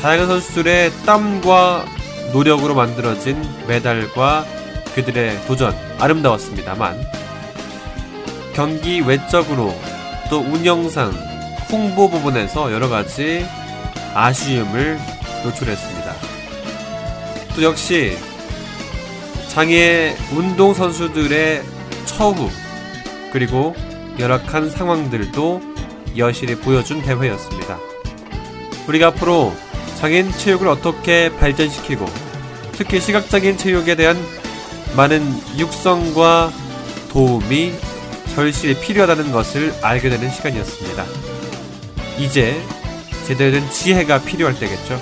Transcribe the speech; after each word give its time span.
다양한 0.00 0.26
선수들의 0.26 0.90
땀과 1.04 1.84
노력으로 2.32 2.74
만들어진 2.74 3.42
메달과 3.68 4.46
그들의 4.94 5.46
도전 5.46 5.74
아름다웠습니다만 5.98 6.98
경기 8.54 9.00
외적으로 9.00 9.74
또 10.30 10.38
운영상 10.38 11.12
홍보 11.70 12.08
부분에서 12.08 12.72
여러 12.72 12.88
가지 12.88 13.46
아쉬움을 14.14 14.98
노출했습니다. 15.44 16.14
또 17.54 17.62
역시 17.62 18.16
장애 19.48 20.16
운동 20.34 20.72
선수들의 20.72 21.62
처우 22.06 22.48
그리고 23.32 23.74
열악한 24.18 24.70
상황들도 24.70 25.60
여실히 26.16 26.54
보여준 26.56 27.02
대회였습니다. 27.02 27.78
우리가 28.88 29.08
앞으로 29.08 29.54
장애인 29.98 30.32
체육을 30.32 30.68
어떻게 30.68 31.30
발전시키고 31.36 32.06
특히 32.72 33.00
시각장애인 33.00 33.56
체육에 33.56 33.94
대한 33.94 34.16
많은 34.96 35.22
육성과 35.58 36.50
도움이 37.10 37.72
절실히 38.34 38.80
필요하다는 38.80 39.32
것을 39.32 39.74
알게 39.82 40.08
되는 40.08 40.30
시간이었습니다. 40.30 41.04
이제 42.18 42.60
제대로 43.26 43.52
된 43.52 43.70
지혜가 43.70 44.22
필요할 44.22 44.58
때겠죠. 44.58 45.00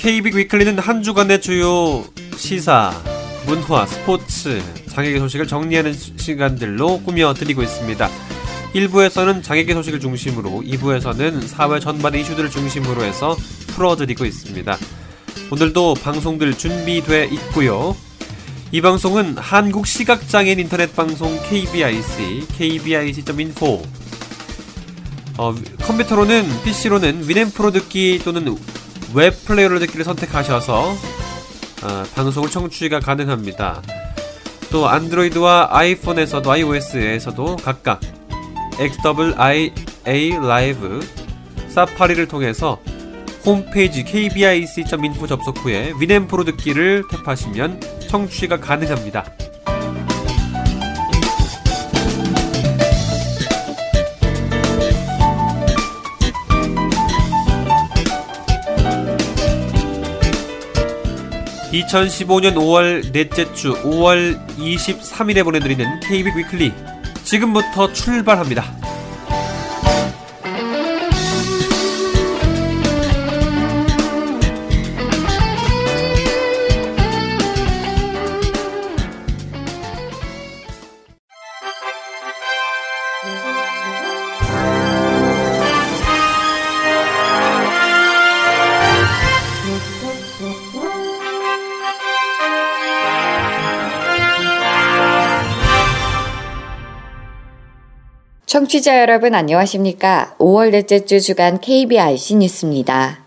KBIC 0.00 0.38
위클리는 0.38 0.78
한 0.78 1.02
주간의 1.02 1.42
주요 1.42 2.02
시사, 2.34 2.90
문화, 3.44 3.84
스포츠, 3.84 4.62
장애계 4.88 5.18
소식을 5.18 5.46
정리하는 5.46 5.92
시간들로 5.92 7.02
꾸며드리고 7.02 7.62
있습니다. 7.62 8.08
1부에서는 8.74 9.42
장애계 9.42 9.74
소식을 9.74 10.00
중심으로, 10.00 10.62
2부에서는 10.64 11.46
사회 11.46 11.78
전반의 11.78 12.22
이슈들을 12.22 12.50
중심으로 12.50 13.04
해서 13.04 13.36
풀어드리고 13.68 14.24
있습니다. 14.24 14.78
오늘도 15.50 15.94
방송들 15.94 16.56
준비돼 16.56 17.26
있고요. 17.32 17.96
이 18.72 18.80
방송은 18.80 19.36
한국 19.36 19.86
시각장애인 19.86 20.60
인터넷 20.60 20.94
방송 20.94 21.36
KBIC, 21.48 22.46
kbic.info 22.56 23.82
어, 25.38 25.54
컴퓨터로는 25.82 26.44
PC로는 26.62 27.28
윈앰프로 27.28 27.70
듣기 27.72 28.20
또는 28.24 28.56
웹 29.14 29.44
플레이어로 29.44 29.78
듣기를 29.80 30.04
선택하셔서 30.04 30.94
어, 31.82 32.04
방송을 32.14 32.50
청취가 32.50 33.00
가능합니다. 33.00 33.82
또 34.70 34.88
안드로이드와 34.88 35.68
아이폰에서도 35.72 36.50
iOS에서도 36.50 37.56
각각 37.56 38.00
XWIA 38.78 40.30
라이브 40.40 41.00
사파리를 41.68 42.28
통해서 42.28 42.78
홈페이지 43.44 44.04
kbic.info 44.04 45.26
접속 45.26 45.58
후에 45.64 45.92
위넷프로 45.98 46.44
듣기를 46.44 47.04
탭하시면 47.04 48.08
청취가 48.08 48.60
가능합니다. 48.60 49.24
(2015년 61.72 62.56
5월) 62.56 63.12
넷째 63.12 63.52
주 63.54 63.72
(5월 63.84 64.44
23일에) 64.56 65.44
보내드리는 65.44 66.00
KB 66.00 66.30
위클리 66.36 66.72
지금부터 67.22 67.92
출발합니다. 67.92 68.89
청취자 98.60 99.00
여러분 99.00 99.34
안녕하십니까? 99.34 100.34
5월 100.36 100.72
넷째 100.72 101.06
주 101.06 101.18
주간 101.18 101.62
KBIC 101.62 102.36
뉴스입니다. 102.36 103.20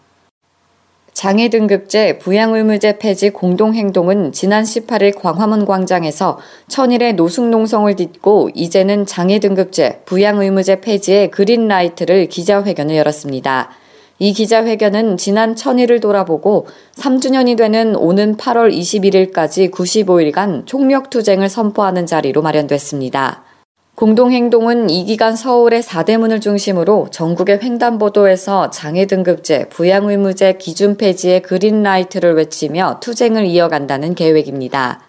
장애 1.11 1.49
등급제 1.49 2.19
부양 2.19 2.53
의무제 2.53 2.99
폐지 2.99 3.31
공동행동은 3.31 4.31
지난 4.31 4.63
18일 4.63 5.19
광화문 5.19 5.65
광장에서 5.65 6.37
천일의 6.67 7.13
노숙농성을 7.13 7.95
딛고 7.95 8.51
이제는 8.53 9.07
장애 9.07 9.39
등급제 9.39 10.03
부양 10.05 10.39
의무제 10.39 10.81
폐지의 10.81 11.31
그린라이트를 11.31 12.27
기자회견을 12.27 12.95
열었습니다. 12.95 13.71
이 14.19 14.33
기자회견은 14.33 15.17
지난 15.17 15.55
천일을 15.55 15.99
돌아보고 15.99 16.67
3주년이 16.97 17.57
되는 17.57 17.95
오는 17.95 18.37
8월 18.37 18.71
21일까지 18.71 19.71
95일간 19.71 20.67
총력 20.67 21.09
투쟁을 21.09 21.49
선포하는 21.49 22.05
자리로 22.05 22.43
마련됐습니다. 22.43 23.45
공동행동은 23.95 24.89
이 24.89 25.05
기간 25.05 25.35
서울의 25.35 25.83
4대문을 25.83 26.41
중심으로 26.41 27.09
전국의 27.11 27.59
횡단보도에서 27.61 28.71
장애 28.71 29.05
등급제, 29.05 29.69
부양 29.69 30.09
의무제 30.09 30.53
기준 30.53 30.97
폐지의 30.97 31.43
그린라이트를 31.43 32.33
외치며 32.33 32.99
투쟁을 33.01 33.45
이어간다는 33.45 34.15
계획입니다. 34.15 35.01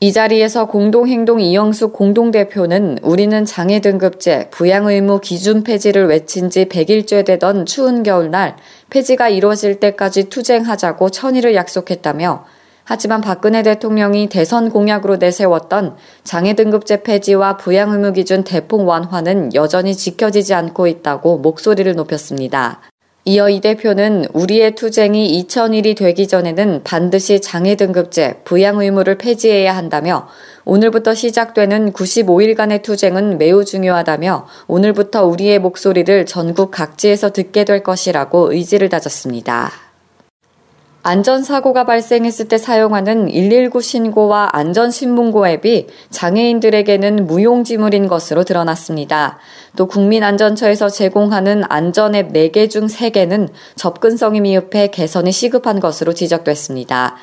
이 0.00 0.14
자리에서 0.14 0.64
공동행동 0.64 1.42
이영숙 1.42 1.92
공동대표는 1.92 3.00
우리는 3.02 3.44
장애 3.44 3.80
등급제, 3.80 4.48
부양 4.50 4.86
의무 4.86 5.20
기준 5.20 5.62
폐지를 5.62 6.06
외친 6.06 6.48
지 6.48 6.64
100일째 6.64 7.26
되던 7.26 7.66
추운 7.66 8.02
겨울날 8.02 8.56
폐지가 8.88 9.28
이루어질 9.28 9.78
때까지 9.78 10.30
투쟁하자고 10.30 11.10
천일을 11.10 11.54
약속했다며 11.54 12.46
하지만 12.92 13.22
박근혜 13.22 13.62
대통령이 13.62 14.28
대선 14.28 14.68
공약으로 14.68 15.16
내세웠던 15.16 15.96
장애 16.24 16.52
등급제 16.52 17.02
폐지와 17.02 17.56
부양 17.56 17.90
의무 17.90 18.12
기준 18.12 18.44
대폭 18.44 18.86
완화는 18.86 19.54
여전히 19.54 19.96
지켜지지 19.96 20.52
않고 20.52 20.86
있다고 20.86 21.38
목소리를 21.38 21.90
높였습니다. 21.94 22.82
이어 23.24 23.48
이 23.48 23.60
대표는 23.60 24.26
우리의 24.34 24.74
투쟁이 24.74 25.42
2000일이 25.42 25.96
되기 25.96 26.28
전에는 26.28 26.82
반드시 26.84 27.40
장애 27.40 27.76
등급제, 27.76 28.42
부양 28.44 28.78
의무를 28.78 29.16
폐지해야 29.16 29.74
한다며 29.74 30.28
오늘부터 30.66 31.14
시작되는 31.14 31.94
95일간의 31.94 32.82
투쟁은 32.82 33.38
매우 33.38 33.64
중요하다며 33.64 34.46
오늘부터 34.66 35.24
우리의 35.24 35.60
목소리를 35.60 36.26
전국 36.26 36.70
각지에서 36.70 37.30
듣게 37.30 37.64
될 37.64 37.82
것이라고 37.82 38.52
의지를 38.52 38.90
다졌습니다. 38.90 39.91
안전사고가 41.04 41.84
발생했을 41.84 42.46
때 42.46 42.58
사용하는 42.58 43.26
119 43.26 43.80
신고와 43.80 44.50
안전신문고 44.52 45.48
앱이 45.48 45.88
장애인들에게는 46.10 47.26
무용지물인 47.26 48.06
것으로 48.06 48.44
드러났습니다. 48.44 49.38
또 49.76 49.86
국민안전처에서 49.88 50.88
제공하는 50.88 51.64
안전앱 51.68 52.32
4개 52.32 52.70
중 52.70 52.86
3개는 52.86 53.48
접근성이 53.74 54.40
미흡해 54.40 54.88
개선이 54.88 55.32
시급한 55.32 55.80
것으로 55.80 56.14
지적됐습니다. 56.14 57.16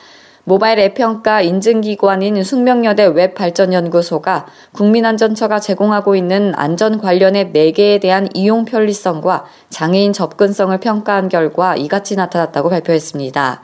모바일 0.50 0.80
앱 0.80 0.96
평가 0.96 1.44
인증기관인 1.44 2.44
숙명여대 2.44 3.06
웹발전연구소가 3.06 4.48
국민안전처가 4.72 5.60
제공하고 5.60 6.16
있는 6.16 6.54
안전 6.56 6.98
관련 6.98 7.36
앱 7.36 7.54
4개에 7.54 8.02
대한 8.02 8.28
이용 8.34 8.66
편리성과 8.66 9.46
장애인 9.70 10.12
접근성을 10.12 10.76
평가한 10.80 11.30
결과 11.30 11.76
이같이 11.76 12.16
나타났다고 12.16 12.70
발표했습니다. 12.70 13.62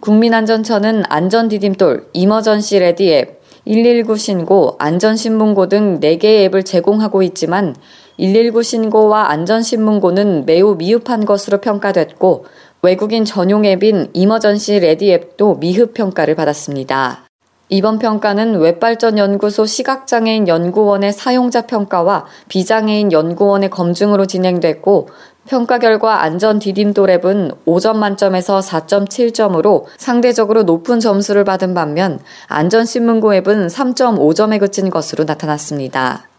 국민안전처는 0.00 1.04
안전디딤돌, 1.08 2.08
Emergency 2.12 2.80
Ready 2.80 3.14
App, 3.14 3.40
119 3.64 4.16
신고, 4.16 4.76
안전신문고 4.78 5.68
등 5.70 6.00
4개의 6.00 6.44
앱을 6.44 6.64
제공하고 6.64 7.22
있지만 7.22 7.74
119 8.18 8.62
신고와 8.62 9.30
안전신문고는 9.30 10.44
매우 10.44 10.74
미흡한 10.76 11.24
것으로 11.24 11.62
평가됐고 11.62 12.44
외국인 12.82 13.26
전용 13.26 13.66
앱인 13.66 14.08
Emergency 14.14 14.80
Ready 14.80 15.12
App도 15.12 15.56
미흡 15.56 15.92
평가를 15.92 16.34
받았습니다. 16.34 17.26
이번 17.68 17.98
평가는 17.98 18.58
웹발전연구소 18.58 19.66
시각장애인 19.66 20.48
연구원의 20.48 21.12
사용자 21.12 21.66
평가와 21.66 22.24
비장애인 22.48 23.12
연구원의 23.12 23.68
검증으로 23.68 24.24
진행됐고 24.24 25.10
평가 25.46 25.78
결과 25.78 26.22
안전 26.22 26.58
디딤돌 26.58 27.10
앱은 27.10 27.52
5점 27.66 27.96
만점에서 27.96 28.60
4.7점으로 28.60 29.84
상대적으로 29.98 30.62
높은 30.62 31.00
점수를 31.00 31.44
받은 31.44 31.74
반면 31.74 32.18
안전신문고 32.48 33.34
앱은 33.34 33.66
3.5점에 33.66 34.58
그친 34.58 34.88
것으로 34.88 35.24
나타났습니다. 35.24 36.29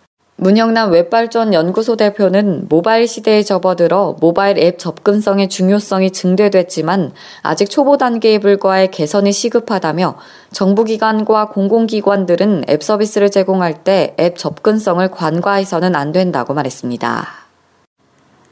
문영남 0.44 0.92
웹발전 0.92 1.54
연구소 1.54 1.96
대표는 1.96 2.66
모바일 2.68 3.08
시대에 3.08 3.44
접어들어 3.44 4.16
모바일 4.20 4.58
앱 4.58 4.80
접근성의 4.80 5.50
중요성이 5.50 6.10
증대됐지만 6.10 7.12
아직 7.44 7.70
초보 7.70 7.98
단계에 7.98 8.40
불과해 8.40 8.88
개선이 8.88 9.34
시급하다며 9.34 10.16
정부기관과 10.52 11.50
공공기관들은 11.50 12.64
앱 12.70 12.82
서비스를 12.82 13.30
제공할 13.30 13.84
때 13.84 14.16
앱 14.20 14.36
접근성을 14.36 15.08
관과해서는 15.12 15.96
안 15.96 16.12
된다고 16.12 16.56
말했습니다. 16.56 17.28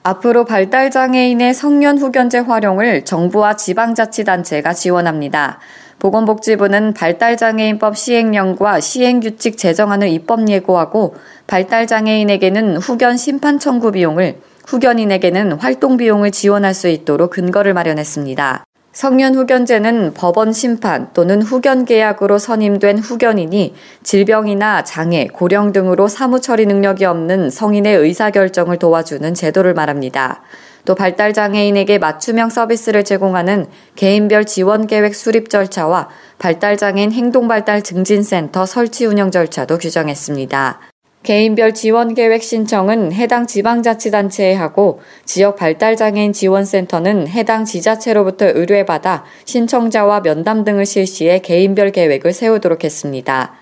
앞으로 0.04 0.46
발달장애인의 0.46 1.56
성년 1.56 1.98
후견제 1.98 2.38
활용을 2.38 3.04
정부와 3.04 3.56
지방자치단체가 3.56 4.74
지원합니다. 4.74 5.58
보건복지부는 6.00 6.94
발달장애인법 6.94 7.98
시행령과 7.98 8.80
시행규칙 8.80 9.58
제정안을 9.58 10.08
입법 10.08 10.50
예고하고 10.50 11.16
발달장애인에게는 11.48 12.78
후견 12.78 13.18
심판 13.18 13.60
청구 13.60 13.92
비용을 13.92 14.38
후견인에게는 14.68 15.54
활동 15.54 15.98
비용을 15.98 16.32
지원할 16.32 16.74
수 16.74 16.88
있도록 16.88 17.32
근거를 17.32 17.74
마련했습니다. 17.74 18.64
성년 18.92 19.36
후견제는 19.36 20.14
법원 20.14 20.52
심판 20.52 21.10
또는 21.14 21.42
후견 21.42 21.86
계약으로 21.86 22.38
선임된 22.40 22.98
후견인이 22.98 23.76
질병이나 24.04 24.84
장애, 24.84 25.28
고령 25.28 25.72
등으로 25.74 26.08
사무 26.08 26.42
처리 26.42 26.66
능력이 26.66 27.06
없는 27.06 27.50
성인의 27.50 27.98
의사결정을 27.98 28.78
도와주는 28.78 29.34
제도를 29.34 29.74
말합니다. 29.74 30.42
또 30.86 30.96
발달 30.96 31.34
장애인에게 31.34 31.98
맞춤형 31.98 32.50
서비스를 32.50 33.04
제공하는 33.04 33.68
개인별 33.96 34.46
지원 34.46 34.88
계획 34.88 35.16
수립 35.16 35.50
절차와 35.50 36.10
발달 36.38 36.78
장애인 36.78 37.12
행동 37.12 37.48
발달 37.48 37.82
증진 37.82 38.24
센터 38.24 38.66
설치 38.66 39.06
운영 39.06 39.32
절차도 39.32 39.78
규정했습니다. 39.78 40.80
개인별 41.22 41.74
지원 41.74 42.14
계획 42.14 42.42
신청은 42.42 43.12
해당 43.12 43.46
지방자치단체에 43.46 44.54
하고 44.54 45.02
지역 45.26 45.58
발달장애인 45.58 46.32
지원센터는 46.32 47.28
해당 47.28 47.66
지자체로부터 47.66 48.46
의뢰받아 48.46 49.26
신청자와 49.44 50.22
면담 50.22 50.64
등을 50.64 50.86
실시해 50.86 51.40
개인별 51.40 51.92
계획을 51.92 52.32
세우도록 52.32 52.86
했습니다. 52.86 53.54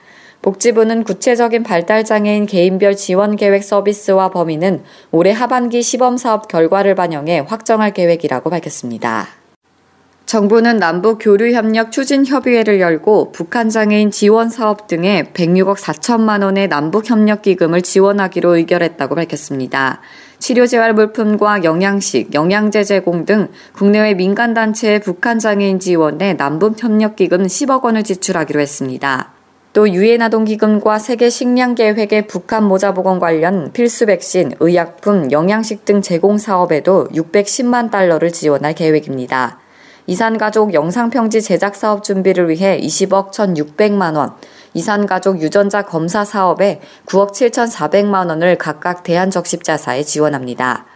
복지부는 0.42 1.04
구체적인 1.04 1.64
발달장애인 1.64 2.46
개인별 2.46 2.96
지원 2.96 3.36
계획 3.36 3.64
서비스와 3.64 4.30
범위는 4.30 4.84
올해 5.12 5.32
하반기 5.32 5.82
시범 5.82 6.18
사업 6.18 6.48
결과를 6.48 6.96
반영해 6.96 7.40
확정할 7.48 7.92
계획이라고 7.92 8.50
밝혔습니다. 8.50 9.28
정부는 10.28 10.76
남북 10.76 11.20
교류 11.22 11.54
협력 11.54 11.94
추진 11.94 12.26
협의회를 12.26 12.82
열고 12.82 13.32
북한 13.32 13.70
장애인 13.70 14.12
지원 14.12 14.50
사업 14.50 14.88
등에 14.88 15.32
106억 15.34 15.78
4천만 15.78 16.44
원의 16.44 16.68
남북 16.68 17.10
협력 17.10 17.44
기금을 17.44 17.82
지원하기로 17.82 18.58
의결했다고 18.58 19.16
밝혔습니다. 19.16 20.02
치료 20.38 20.68
재활 20.68 20.94
물품과 20.94 21.64
영양식, 21.64 22.34
영양제 22.34 22.84
제공 22.84 23.24
등 23.24 23.48
국내외 23.72 24.16
민간 24.16 24.54
단체의 24.54 25.00
북한 25.00 25.40
장애인 25.40 25.80
지원에 25.80 26.34
남북 26.34 26.84
협력 26.84 27.16
기금 27.16 27.44
10억 27.44 27.84
원을 27.84 28.04
지출하기로 28.04 28.60
했습니다. 28.60 29.37
또 29.78 29.88
유엔 29.94 30.24
아동기금과 30.24 30.98
세계 30.98 31.30
식량 31.30 31.76
계획의 31.76 32.26
북한 32.26 32.64
모자 32.64 32.96
보건 32.96 33.20
관련 33.20 33.72
필수 33.74 34.08
백신, 34.08 34.54
의약품, 34.60 35.32
영양식 35.32 35.86
등 35.86 36.02
제공 36.02 36.40
사업에도 36.40 37.08
610만 37.10 37.92
달러를 37.92 38.32
지원할 38.32 38.74
계획입니다. 38.74 39.60
이산가족 40.08 40.74
영상평지 40.74 41.44
제작 41.44 41.76
사업 41.76 42.04
준비를 42.04 42.50
위해 42.50 42.80
20억 42.82 43.30
1,600만 43.30 44.18
원, 44.18 44.34
이산가족 44.74 45.44
유전자 45.44 45.84
검사 45.84 46.26
사업에 46.26 46.82
9억 47.06 47.34
7,400만 47.34 48.30
원을 48.30 48.58
각각 48.58 49.04
대한적십자사에 49.04 50.02
지원합니다. 50.02 50.88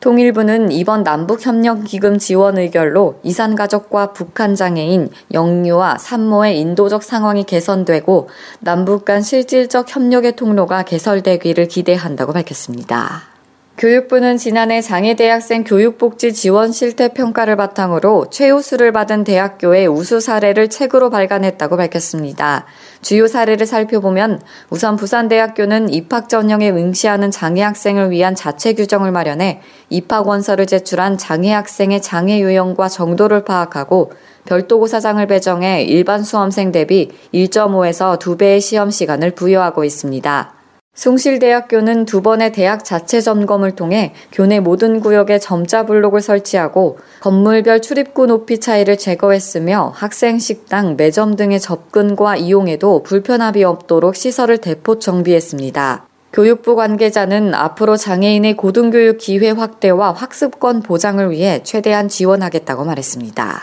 통일부는 0.00 0.70
이번 0.72 1.02
남북협력기금 1.02 2.18
지원 2.18 2.58
의결로 2.58 3.18
이산가족과 3.22 4.12
북한 4.12 4.54
장애인, 4.54 5.10
영유아, 5.32 5.98
산모의 5.98 6.60
인도적 6.60 7.02
상황이 7.02 7.44
개선되고 7.44 8.28
남북 8.60 9.04
간 9.04 9.22
실질적 9.22 9.94
협력의 9.94 10.36
통로가 10.36 10.82
개설되기를 10.82 11.68
기대한다고 11.68 12.32
밝혔습니다. 12.32 13.35
교육부는 13.78 14.38
지난해 14.38 14.80
장애 14.80 15.14
대학생 15.14 15.62
교육복지 15.62 16.32
지원 16.32 16.72
실태 16.72 17.08
평가를 17.08 17.56
바탕으로 17.56 18.30
최우수를 18.30 18.90
받은 18.90 19.24
대학교의 19.24 19.86
우수 19.86 20.18
사례를 20.18 20.68
책으로 20.68 21.10
발간했다고 21.10 21.76
밝혔습니다. 21.76 22.64
주요 23.02 23.26
사례를 23.26 23.66
살펴보면 23.66 24.40
우선 24.70 24.96
부산대학교는 24.96 25.92
입학 25.92 26.30
전형에 26.30 26.70
응시하는 26.70 27.30
장애 27.30 27.60
학생을 27.60 28.10
위한 28.10 28.34
자체 28.34 28.72
규정을 28.72 29.12
마련해 29.12 29.60
입학 29.90 30.26
원서를 30.26 30.64
제출한 30.64 31.18
장애 31.18 31.52
학생의 31.52 32.00
장애 32.00 32.40
유형과 32.40 32.88
정도를 32.88 33.44
파악하고 33.44 34.12
별도 34.46 34.78
고사장을 34.78 35.26
배정해 35.26 35.82
일반 35.82 36.22
수험생 36.22 36.72
대비 36.72 37.10
1.5에서 37.34 38.18
2배의 38.18 38.62
시험 38.62 38.90
시간을 38.90 39.32
부여하고 39.32 39.84
있습니다. 39.84 40.55
숭실대학교는 40.96 42.06
두 42.06 42.22
번의 42.22 42.52
대학 42.52 42.82
자체 42.82 43.20
점검을 43.20 43.72
통해 43.72 44.14
교내 44.32 44.60
모든 44.60 45.00
구역에 45.00 45.38
점자 45.38 45.84
블록을 45.84 46.22
설치하고 46.22 46.98
건물별 47.20 47.82
출입구 47.82 48.26
높이 48.26 48.58
차이를 48.58 48.96
제거했으며 48.96 49.92
학생 49.94 50.38
식당, 50.38 50.96
매점 50.96 51.36
등의 51.36 51.60
접근과 51.60 52.36
이용에도 52.36 53.02
불편함이 53.02 53.62
없도록 53.62 54.16
시설을 54.16 54.58
대폭 54.58 55.02
정비했습니다. 55.02 56.06
교육부 56.32 56.74
관계자는 56.76 57.54
앞으로 57.54 57.96
장애인의 57.96 58.56
고등교육 58.56 59.18
기회 59.18 59.50
확대와 59.50 60.12
학습권 60.12 60.80
보장을 60.80 61.30
위해 61.30 61.60
최대한 61.62 62.08
지원하겠다고 62.08 62.84
말했습니다. 62.84 63.60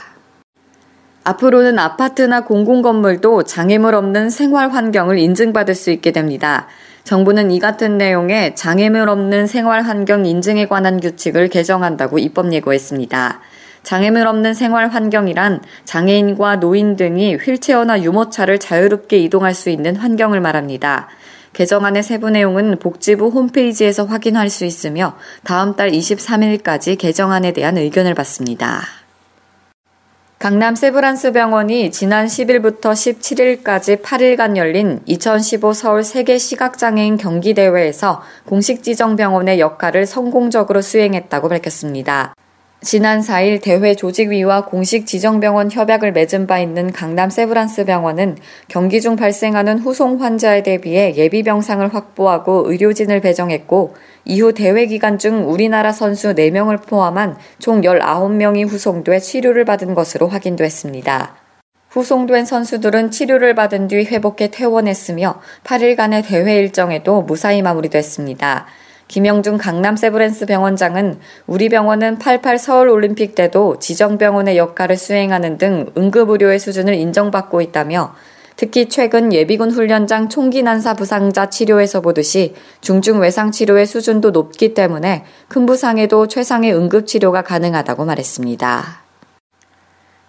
앞으로는 1.24 1.80
아파트나 1.80 2.44
공공건물도 2.44 3.44
장애물 3.44 3.96
없는 3.96 4.30
생활 4.30 4.70
환경을 4.70 5.18
인증받을 5.18 5.74
수 5.74 5.90
있게 5.90 6.12
됩니다. 6.12 6.68
정부는 7.04 7.52
이 7.52 7.60
같은 7.60 7.98
내용의 7.98 8.56
장애물 8.56 9.10
없는 9.10 9.46
생활 9.48 9.82
환경 9.82 10.26
인증에 10.26 10.68
관한 10.68 11.02
규칙을 11.02 11.50
개정한다고 11.50 12.18
입법 12.18 12.54
예고했습니다. 12.54 13.42
장애물 13.84 14.26
없는 14.26 14.54
생활 14.54 14.88
환경이란 14.88 15.62
장애인과 15.84 16.62
노인 16.62 16.96
등이 16.96 17.36
휠체어나 17.36 18.02
유모차를 18.02 18.60
자유롭게 18.60 19.18
이동할 19.18 19.54
수 19.54 19.70
있는 19.70 19.98
환경을 19.98 20.40
말합니다. 20.40 21.10
개정안의 21.52 22.02
세부 22.02 22.30
내용은 22.30 22.80
복지부 22.80 23.28
홈페이지에서 23.28 24.06
확인할 24.06 24.50
수 24.50 24.64
있으며 24.64 25.18
다음 25.44 25.76
달 25.76 25.92
23일까지 25.92 26.98
개정안에 26.98 27.52
대한 27.52 27.78
의견을 27.78 28.16
받습니다. 28.16 29.03
강남 30.44 30.76
세브란스 30.76 31.32
병원이 31.32 31.90
지난 31.92 32.26
10일부터 32.26 32.92
17일까지 32.92 34.02
8일간 34.02 34.58
열린 34.58 35.00
2015 35.06 35.72
서울 35.72 36.04
세계 36.04 36.38
시각장애인 36.38 37.16
경기대회에서 37.16 38.22
공식 38.46 38.84
지정 38.84 39.16
병원의 39.16 39.62
역할을 39.62 40.06
성공적으로 40.06 40.82
수행했다고 40.82 41.48
밝혔습니다. 41.48 42.36
지난 42.84 43.22
4일 43.22 43.62
대회 43.62 43.96
조직위와 43.96 44.66
공식 44.66 45.08
지정병원 45.08 45.72
협약을 45.72 46.12
맺은 46.12 46.48
바 46.48 46.60
있는 46.60 46.92
강남 46.92 47.30
세브란스 47.30 47.86
병원은 47.86 48.38
경기 48.68 49.00
중 49.00 49.16
발생하는 49.16 49.80
후송 49.80 50.22
환자에 50.22 50.64
대비해 50.64 51.14
예비 51.16 51.44
병상을 51.44 51.94
확보하고 51.94 52.70
의료진을 52.70 53.22
배정했고 53.22 53.96
이후 54.26 54.54
대회 54.54 54.86
기간 54.86 55.18
중 55.18 55.50
우리나라 55.50 55.94
선수 55.94 56.36
4명을 56.36 56.86
포함한 56.86 57.38
총 57.58 57.82
19명이 57.82 58.68
후송돼 58.68 59.20
치료를 59.20 59.64
받은 59.64 59.94
것으로 59.94 60.28
확인됐습니다. 60.28 61.36
후송된 61.92 62.44
선수들은 62.44 63.12
치료를 63.12 63.56
받은 63.56 63.88
뒤 63.88 64.04
회복해 64.04 64.52
퇴원했으며 64.52 65.40
8일간의 65.64 66.28
대회 66.28 66.58
일정에도 66.58 67.22
무사히 67.22 67.62
마무리됐습니다. 67.62 68.66
김영중 69.14 69.58
강남 69.58 69.96
세브란스 69.96 70.48
병원장은 70.48 71.20
우리 71.46 71.70
병원은 71.70 72.18
88 72.18 72.58
서울 72.58 72.90
올림픽 72.90 73.36
때도 73.36 73.78
지정병원의 73.78 74.58
역할을 74.58 74.98
수행하는 74.98 75.60
등 75.60 75.92
응급의료의 75.96 76.58
수준을 76.58 76.96
인정받고 76.96 77.62
있다며 77.62 78.16
특히 78.56 78.90
최근 78.90 79.32
예비군 79.32 79.70
훈련장 79.70 80.30
총기 80.30 80.64
난사 80.64 80.96
부상자 80.96 81.48
치료에서 81.48 82.02
보듯이 82.02 82.56
중증 82.82 83.20
외상 83.20 83.52
치료의 83.52 83.86
수준도 83.86 84.32
높기 84.32 84.74
때문에 84.74 85.26
큰 85.48 85.68
부상에도 85.68 86.28
최상의 86.28 86.74
응급 86.74 87.06
치료가 87.06 87.44
가능하다고 87.44 88.06
말했습니다. 88.06 89.03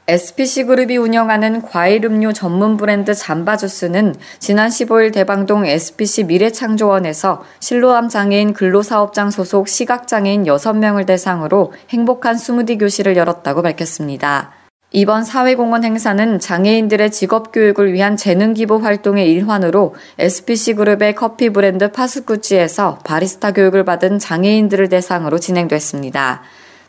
SPC그룹이 0.07 0.99
운영하는 0.99 1.63
과일 1.63 2.05
음료 2.05 2.35
전문 2.35 2.77
브랜드 2.77 3.15
잠바주스는 3.15 4.15
지난 4.39 4.69
15일 4.69 5.15
대방동 5.15 5.67
SPC 5.67 6.25
미래창조원에서 6.25 7.43
실로암 7.61 8.11
장애인 8.11 8.53
근로사업장 8.53 9.31
소속 9.31 9.67
시각장애인 9.67 10.45
6명을 10.45 11.07
대상으로 11.07 11.73
행복한 11.89 12.37
스무디 12.37 12.77
교실을 12.77 13.17
열었다고 13.17 13.63
밝혔습니다. 13.63 14.53
이번 14.91 15.25
사회공헌 15.25 15.85
행사는 15.85 16.39
장애인들의 16.39 17.11
직업교육을 17.11 17.95
위한 17.95 18.19
재능기부 18.19 18.77
활동의 18.77 19.33
일환으로 19.33 19.95
SPC그룹의 20.19 21.15
커피 21.15 21.49
브랜드 21.49 21.91
파스쿠치에서 21.91 22.99
바리스타 23.05 23.53
교육을 23.53 23.85
받은 23.85 24.19
장애인들을 24.19 24.91
대상으로 24.91 25.39
진행됐습니다. 25.39 26.43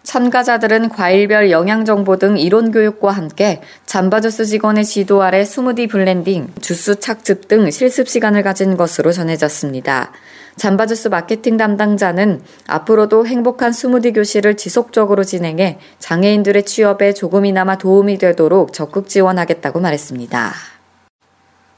참가자들은 0.06 0.90
과일별 0.90 1.52
영양 1.52 1.84
정보 1.84 2.18
등 2.18 2.38
이론 2.38 2.72
교육과 2.72 3.12
함께 3.12 3.62
잠바주스 3.86 4.46
직원의 4.46 4.86
지도 4.86 5.24
아래 5.24 5.44
스무디 5.44 5.88
블렌딩, 5.88 6.54
주스 6.62 7.00
착즙 7.00 7.48
등 7.48 7.70
실습 7.72 8.08
시간을 8.08 8.44
가진 8.44 8.78
것으로 8.78 9.12
전해졌습니다. 9.12 10.12
잠바주스 10.58 11.10
마케팅 11.10 11.58
담당자는 11.58 12.42
앞으로도 12.68 13.28
행복한 13.28 13.74
스무디 13.74 14.14
교실을 14.14 14.56
지속적으로 14.56 15.24
진행해 15.24 15.80
장애인들의 16.00 16.64
취업에 16.64 17.14
조금이나마 17.14 17.78
도움이 17.78 18.20
되도록 18.20 18.72
적극 18.74 19.10
지원하겠다고 19.10 19.82
말했습니다. 19.82 20.75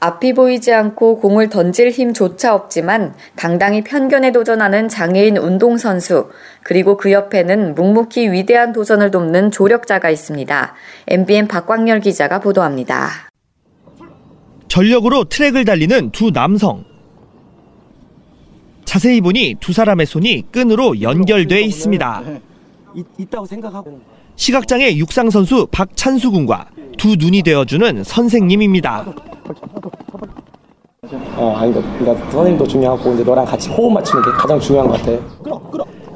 앞이 0.00 0.32
보이지 0.34 0.72
않고 0.72 1.18
공을 1.18 1.48
던질 1.48 1.90
힘조차 1.90 2.54
없지만 2.54 3.14
당당히 3.34 3.82
편견에 3.82 4.30
도전하는 4.30 4.88
장애인 4.88 5.36
운동선수, 5.36 6.30
그리고 6.62 6.96
그 6.96 7.10
옆에는 7.10 7.74
묵묵히 7.74 8.30
위대한 8.30 8.72
도전을 8.72 9.10
돕는 9.10 9.50
조력자가 9.50 10.10
있습니다. 10.10 10.74
MBN 11.08 11.48
박광열 11.48 12.00
기자가 12.00 12.38
보도합니다. 12.38 13.08
전력으로 14.68 15.24
트랙을 15.24 15.64
달리는 15.64 16.10
두 16.10 16.30
남성. 16.30 16.84
자세히 18.84 19.20
보니 19.20 19.56
두 19.58 19.72
사람의 19.72 20.06
손이 20.06 20.44
끈으로 20.52 21.00
연결돼 21.02 21.60
있습니다. 21.62 22.22
있다고 23.18 23.46
생각하고 23.46 24.00
시각장애 24.36 24.96
육상 24.96 25.28
선수 25.30 25.66
박찬수 25.72 26.30
군과 26.30 26.68
두 26.96 27.16
눈이 27.16 27.42
되어주는 27.42 28.04
선생님입니다. 28.04 29.04
어 31.36 31.54
아니 31.56 31.72
그러니까 31.72 32.14
선생님도 32.30 32.66
중요하고 32.66 33.14
이제 33.14 33.22
너랑 33.24 33.44
같이 33.44 33.68
호흡 33.70 33.92
맞추는 33.92 34.22
게 34.24 34.30
가장 34.32 34.60
중요한 34.60 34.88
것 34.88 35.00
같아. 35.00 35.12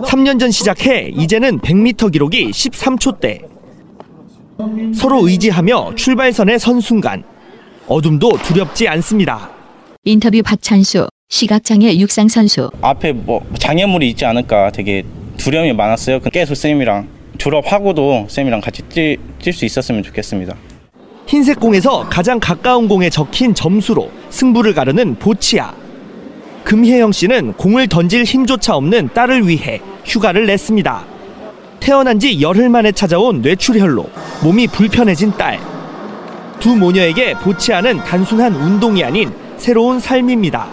3년 0.04 0.38
전 0.38 0.50
시작해 0.50 1.08
이제는 1.14 1.60
100m 1.60 2.12
기록이 2.12 2.50
13초대. 2.50 3.52
서로 4.94 5.26
의지하며 5.26 5.94
출발선에 5.94 6.58
선 6.58 6.80
순간 6.80 7.24
어둠도 7.88 8.38
두렵지 8.42 8.86
않습니다. 8.88 9.50
인터뷰 10.04 10.42
박찬수 10.44 11.08
시각장애 11.28 11.96
육상 11.98 12.28
선수 12.28 12.70
앞에 12.80 13.12
뭐 13.12 13.40
장애물이 13.58 14.10
있지 14.10 14.24
않을까 14.24 14.70
되게 14.70 15.04
두려움이 15.36 15.72
많았어요. 15.72 16.20
계속 16.20 16.54
쌤이랑 16.54 17.08
졸업하고도 17.38 18.26
쌤이랑 18.28 18.60
같이 18.60 18.82
뛸 18.82 19.52
수 19.52 19.64
있었으면 19.64 20.02
좋겠습니다. 20.02 20.54
흰색 21.26 21.60
공에서 21.60 22.08
가장 22.08 22.38
가까운 22.40 22.88
공에 22.88 23.08
적힌 23.08 23.54
점수로 23.54 24.10
승부를 24.30 24.74
가르는 24.74 25.16
보치아. 25.16 25.74
금혜영 26.64 27.12
씨는 27.12 27.54
공을 27.54 27.88
던질 27.88 28.24
힘조차 28.24 28.76
없는 28.76 29.10
딸을 29.14 29.48
위해 29.48 29.80
휴가를 30.04 30.46
냈습니다. 30.46 31.04
태어난 31.80 32.18
지 32.20 32.40
열흘 32.40 32.68
만에 32.68 32.92
찾아온 32.92 33.40
뇌출혈로 33.42 34.08
몸이 34.44 34.68
불편해진 34.68 35.32
딸. 35.32 35.58
두 36.60 36.76
모녀에게 36.76 37.34
보치아는 37.34 37.98
단순한 37.98 38.54
운동이 38.54 39.02
아닌 39.02 39.32
새로운 39.56 39.98
삶입니다. 39.98 40.68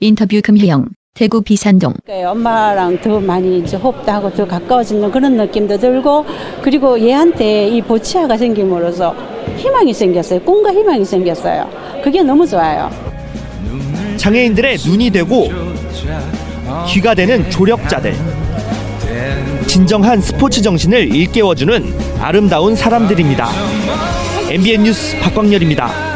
인터뷰 0.00 0.40
금혜영 0.42 0.88
대구 1.18 1.42
비산동 1.42 1.94
엄마랑 2.08 3.00
더 3.00 3.18
많이 3.18 3.58
이제 3.58 3.76
호흡도 3.76 4.12
하고 4.12 4.32
더 4.32 4.46
가까워지는 4.46 5.10
그런 5.10 5.36
느낌도 5.36 5.76
들고 5.76 6.24
그리고 6.62 6.96
얘한테 7.00 7.66
이 7.66 7.82
보치아가 7.82 8.36
생김으로써 8.36 9.16
희망이 9.56 9.92
생겼어요. 9.92 10.40
꿈과 10.42 10.72
희망이 10.72 11.04
생겼어요. 11.04 11.68
그게 12.04 12.22
너무 12.22 12.46
좋아요. 12.46 12.88
장애인들의 14.16 14.76
눈이 14.86 15.10
되고 15.10 15.48
귀가 16.86 17.16
되는 17.16 17.50
조력자들. 17.50 18.14
진정한 19.66 20.20
스포츠 20.20 20.62
정신을 20.62 21.12
일깨워주는 21.12 21.94
아름다운 22.20 22.76
사람들입니다. 22.76 23.48
MBN 24.50 24.84
뉴스 24.84 25.18
박광열입니다. 25.18 26.07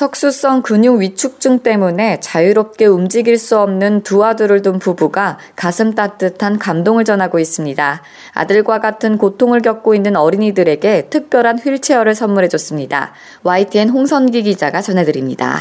척수성 0.00 0.62
근육 0.62 1.00
위축증 1.00 1.58
때문에 1.58 2.20
자유롭게 2.20 2.86
움직일 2.86 3.36
수 3.36 3.58
없는 3.58 4.02
두 4.02 4.24
아들을 4.24 4.62
둔 4.62 4.78
부부가 4.78 5.36
가슴 5.54 5.94
따뜻한 5.94 6.58
감동을 6.58 7.04
전하고 7.04 7.38
있습니다. 7.38 8.02
아들과 8.32 8.80
같은 8.80 9.18
고통을 9.18 9.60
겪고 9.60 9.94
있는 9.94 10.16
어린이들에게 10.16 11.10
특별한 11.10 11.58
휠체어를 11.58 12.14
선물해 12.14 12.48
줬습니다. 12.48 13.12
YTN 13.42 13.90
홍선기 13.90 14.42
기자가 14.44 14.80
전해드립니다. 14.80 15.58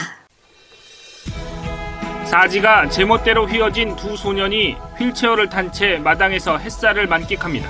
사지가 2.23 2.87
제멋대로 2.87 3.45
휘어진 3.45 3.97
두 3.97 4.15
소년이 4.15 4.77
휠체어를 4.99 5.49
탄 5.49 5.73
채 5.73 5.97
마당에서 5.97 6.57
햇살을 6.57 7.07
만끽합니다. 7.07 7.69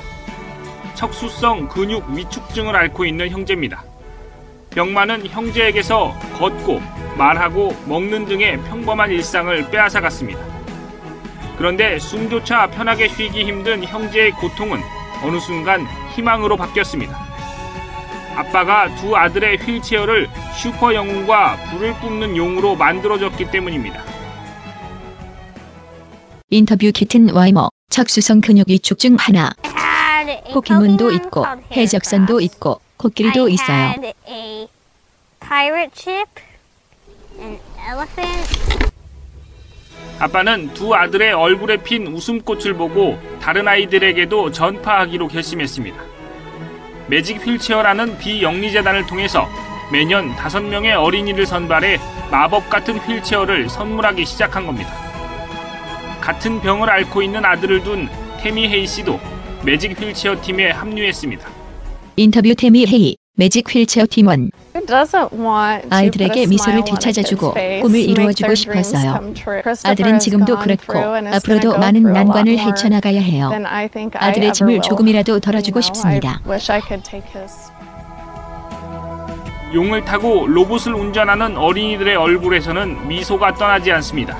척수성 0.94 1.68
근육 1.70 2.12
위축증을 2.12 2.76
앓고 2.76 3.06
있는 3.06 3.32
형제입니다. 3.32 3.89
병마는 4.72 5.28
형제에게서 5.28 6.14
걷고 6.38 6.82
말하고 7.18 7.76
먹는 7.86 8.26
등의 8.26 8.62
평범한 8.64 9.12
일상을 9.12 9.70
빼앗아갔습니다. 9.70 10.40
그런데 11.58 12.00
숨조차 12.00 12.68
편하게 12.68 13.10
쉬기 13.10 13.44
힘든 13.44 13.84
형제의 13.84 14.32
고통은 14.32 14.80
어느 15.24 15.40
순간 15.40 15.86
희망으로 16.16 16.56
바뀌었습니다. 16.56 17.18
아빠가 18.36 18.94
두 18.96 19.18
아들의 19.18 19.58
휠체어를 19.58 20.30
슈퍼 20.56 20.94
영웅과 20.94 21.58
불을 21.72 21.94
뿜는 21.96 22.38
용으로 22.38 22.76
만들어줬기 22.76 23.52
때문입니다. 23.52 24.02
인터뷰 26.50 26.92
키튼 26.94 27.30
와이머 27.32 27.70
척수성 27.90 28.40
근육 28.42 28.70
위축증 28.70 29.18
하나 29.20 29.52
포켓몬도 30.54 31.12
있고 31.12 31.46
해적선도 31.72 32.40
있고 32.42 32.80
코끼리도 33.00 33.46
I 33.46 33.54
있어요. 33.54 33.78
had 33.78 34.14
a 34.28 34.68
pirate 35.40 35.92
ship, 35.96 36.30
an 37.40 37.58
elephant, 37.90 38.90
아빠는 40.20 40.74
두 40.74 40.94
아들의 40.94 41.32
얼굴에 41.32 41.78
핀 41.78 42.08
웃음꽃을 42.08 42.74
보고 42.74 43.18
다른 43.42 43.68
아이들에게도 43.70 44.52
전파하기로 44.52 45.30
결심했습니다. 45.30 45.98
매직 47.08 47.38
휠체어라는 47.38 48.18
비영리재단을 48.20 49.08
통해서 49.08 49.48
매년 49.92 50.36
다섯 50.36 50.60
명의 50.62 50.94
어린이를 50.94 51.46
선발해 51.46 52.00
마법 52.30 52.70
같은 52.70 52.98
휠체어를 53.00 53.70
선물하기 53.70 54.26
시작한 54.26 54.66
겁니다. 54.66 54.92
같은 56.20 56.60
병을 56.60 56.90
앓고 56.90 57.22
있는 57.22 57.46
아들을 57.46 57.82
둔 57.84 58.10
태미 58.42 58.68
헤이 58.68 58.86
씨도 58.86 59.20
매직 59.64 60.00
휠체어 60.00 60.40
팀에 60.42 60.70
합류했습니다. 60.72 61.59
인터뷰 62.20 62.54
태미 62.54 62.86
헤이 62.86 63.16
매직 63.38 63.74
휠체어 63.74 64.06
팀원 64.10 64.52
아이들에게 64.74 65.88
아이들에게 65.90 66.48
미소를 66.48 66.84
되찾아주고 66.84 67.54
꿈을 67.82 67.98
이루어주고 67.98 68.56
싶었어요. 68.56 69.34
아들은 69.86 70.20
지금도 70.20 70.60
그렇고 70.60 71.00
앞으로도 71.00 71.78
많은 71.78 72.04
난관을 72.04 72.58
헤쳐나가야 72.58 73.22
해요. 73.22 73.50
아들의 74.16 74.52
짐을 74.52 74.82
조금이라도 74.82 75.40
덜어주고 75.40 75.80
싶습니다. 75.80 76.42
용을 79.74 80.04
타고 80.04 80.46
로봇을 80.46 80.94
운전하는 80.94 81.56
어린이들의 81.56 82.18
얼굴에서는 82.18 83.08
미소가 83.08 83.54
떠나지 83.54 83.94
않습니다. 83.94 84.38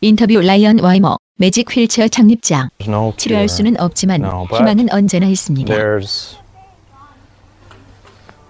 인터뷰 0.00 0.40
라이언 0.40 0.78
와이머 0.80 1.18
매직 1.40 1.74
휠체어 1.74 2.06
창립자 2.06 2.68
치료할 3.16 3.48
수는 3.48 3.80
없지만 3.80 4.22
희망은 4.52 4.92
언제나 4.92 5.26
있습니다. 5.26 5.74
There's 5.74 6.36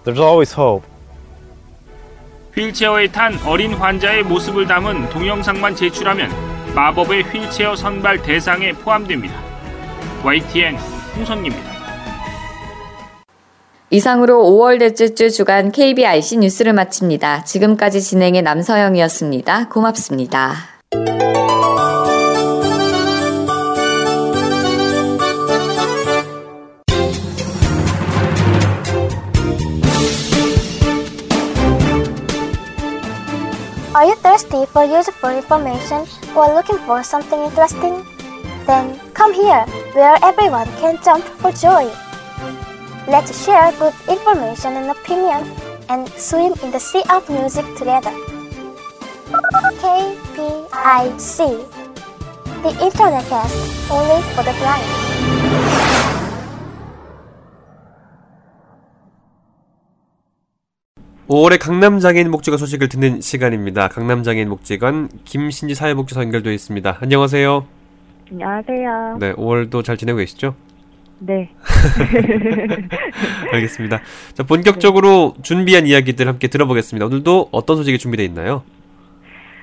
there's 0.03 0.19
always 0.19 0.53
hope. 0.53 0.85
휠체어에 2.53 3.07
탄 3.07 3.39
어린 3.45 3.73
환자의 3.73 4.23
모습을 4.23 4.67
담은 4.67 5.07
동영상만 5.09 5.73
제출하면 5.73 6.29
마법의 6.75 7.23
휠체어 7.31 7.77
선발 7.77 8.23
대상에 8.23 8.73
포함됩니다. 8.73 9.35
YTN 10.25 10.75
홍선기입니다. 11.15 11.71
이상으로 13.89 14.43
5월 14.43 14.79
넷째 14.79 15.13
주 15.13 15.31
주간 15.31 15.71
KBIC 15.71 16.39
뉴스를 16.39 16.73
마칩니다. 16.73 17.45
지금까지 17.45 18.01
진행의 18.01 18.41
남서영이었습니다. 18.41 19.69
고맙습니다. 19.69 20.55
Thirsty 34.31 34.65
for 34.71 34.85
useful 34.85 35.29
information 35.29 36.07
or 36.35 36.47
looking 36.55 36.77
for 36.87 37.03
something 37.03 37.41
interesting? 37.43 38.05
Then 38.65 38.97
come 39.13 39.33
here, 39.33 39.65
where 39.91 40.15
everyone 40.23 40.67
can 40.79 40.97
jump 41.03 41.25
for 41.43 41.51
joy. 41.51 41.91
Let's 43.07 43.43
share 43.43 43.73
good 43.73 43.93
information 44.07 44.77
and 44.79 44.89
opinion 44.89 45.51
and 45.89 46.07
swim 46.15 46.53
in 46.63 46.71
the 46.71 46.79
sea 46.79 47.03
of 47.09 47.29
music 47.29 47.65
together. 47.75 48.15
KPIC 49.83 51.37
The 52.63 52.71
Internet 52.87 53.25
Cast 53.27 53.91
only 53.91 54.21
for 54.31 54.43
the 54.43 54.55
blind. 54.63 55.90
오월의 61.33 61.59
강남 61.59 61.99
장애인 61.99 62.29
목적관 62.29 62.57
소식을 62.57 62.89
듣는 62.89 63.21
시간입니다. 63.21 63.87
강남 63.87 64.21
장애인 64.21 64.49
목적관 64.49 65.07
김신지 65.23 65.75
사회복지사 65.75 66.23
연결되어 66.23 66.51
있습니다. 66.51 66.97
안녕하세요. 66.99 67.65
안녕하세요. 68.33 69.17
네, 69.21 69.33
5월도 69.35 69.81
잘 69.81 69.95
지내고 69.95 70.17
계시죠? 70.17 70.55
네. 71.19 71.49
알겠습니다. 73.53 74.01
자, 74.33 74.43
본격적으로 74.43 75.35
준비한 75.41 75.87
이야기들 75.87 76.27
함께 76.27 76.49
들어보겠습니다. 76.49 77.05
오늘도 77.05 77.47
어떤 77.53 77.77
소식이 77.77 77.97
준비되어 77.97 78.25
있나요? 78.25 78.63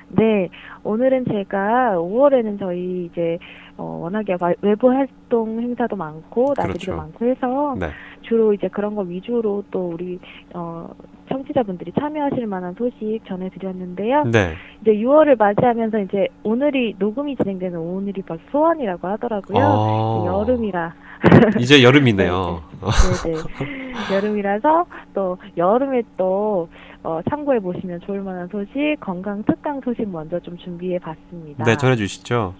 네. 0.07 0.49
오늘은 0.83 1.25
제가 1.25 1.97
5월에는 1.97 2.57
저희 2.57 3.09
이제 3.11 3.37
어, 3.77 3.99
워낙에 4.01 4.37
와- 4.39 4.53
외부 4.63 4.89
활동 4.91 5.61
행사도 5.61 5.95
많고 5.95 6.53
나들이도 6.57 6.79
그렇죠. 6.79 6.95
많고 6.95 7.25
해서 7.29 7.75
네. 7.79 7.89
주로 8.23 8.53
이제 8.53 8.67
그런 8.69 8.95
거 8.95 9.01
위주로 9.03 9.63
또 9.69 9.89
우리 9.93 10.17
어, 10.53 10.89
청취자분들이 11.29 11.91
참여하실 11.99 12.47
만한 12.47 12.75
소식 12.77 13.19
전해드렸는데요. 13.27 14.23
네. 14.25 14.53
이제 14.81 14.91
6월을 14.91 15.37
맞이하면서 15.37 15.99
이제 15.99 16.27
오늘이 16.43 16.95
녹음이 16.97 17.35
진행되는 17.37 17.77
오늘이 17.77 18.21
벌써 18.21 18.41
소원이라고 18.51 19.07
하더라고요. 19.07 19.63
아. 19.63 20.23
여름이라 20.27 20.93
이제 21.59 21.83
여름이네요. 21.83 22.63
네 23.25 23.33
네. 23.33 24.15
여름이라서 24.15 24.85
또 25.13 25.37
여름에 25.57 26.01
또 26.17 26.69
어, 27.03 27.21
참고해 27.29 27.59
보시면 27.59 28.01
좋을 28.01 28.21
만한 28.21 28.47
소식, 28.49 28.97
건강 28.99 29.43
특강 29.43 29.79
소식 29.81 30.07
먼저 30.09 30.39
좀 30.39 30.57
준비해 30.57 30.99
봤습니다. 30.99 31.63
네, 31.63 31.77
전해 31.77 31.95
주시죠. 31.95 32.53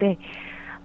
네. 0.00 0.16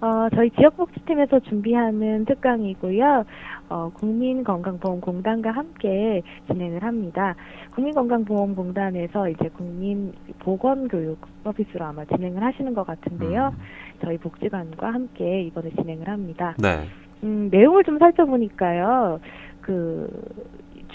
어, 0.03 0.27
저희 0.35 0.49
지역복지팀에서 0.49 1.39
준비하는 1.39 2.25
특강이고요. 2.25 3.23
어, 3.69 3.89
국민건강보험공단과 3.93 5.51
함께 5.51 6.21
진행을 6.47 6.83
합니다. 6.83 7.35
국민건강보험공단에서 7.73 9.29
이제 9.29 9.47
국민보건교육 9.47 11.19
서비스로 11.45 11.85
아마 11.85 12.03
진행을 12.03 12.43
하시는 12.43 12.73
것 12.73 12.85
같은데요. 12.85 13.55
저희 14.03 14.17
복지관과 14.17 14.93
함께 14.93 15.43
이번에 15.43 15.69
진행을 15.69 16.09
합니다. 16.09 16.53
네. 16.59 16.85
음, 17.23 17.47
내용을 17.49 17.85
좀 17.85 17.97
살펴보니까요. 17.97 19.21
그 19.61 20.09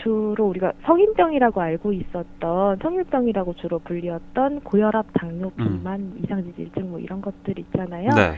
주로 0.02 0.48
우리가 0.48 0.72
성인병이라고 0.84 1.60
알고 1.60 1.92
있었던 1.92 2.78
성인병이라고 2.82 3.54
주로 3.54 3.78
불리었던 3.78 4.60
고혈압, 4.60 5.06
당뇨, 5.14 5.50
비만, 5.50 6.12
이상지질증 6.22 6.90
뭐 6.90 7.00
이런 7.00 7.20
것들 7.20 7.58
있잖아요. 7.58 8.10
네. 8.10 8.34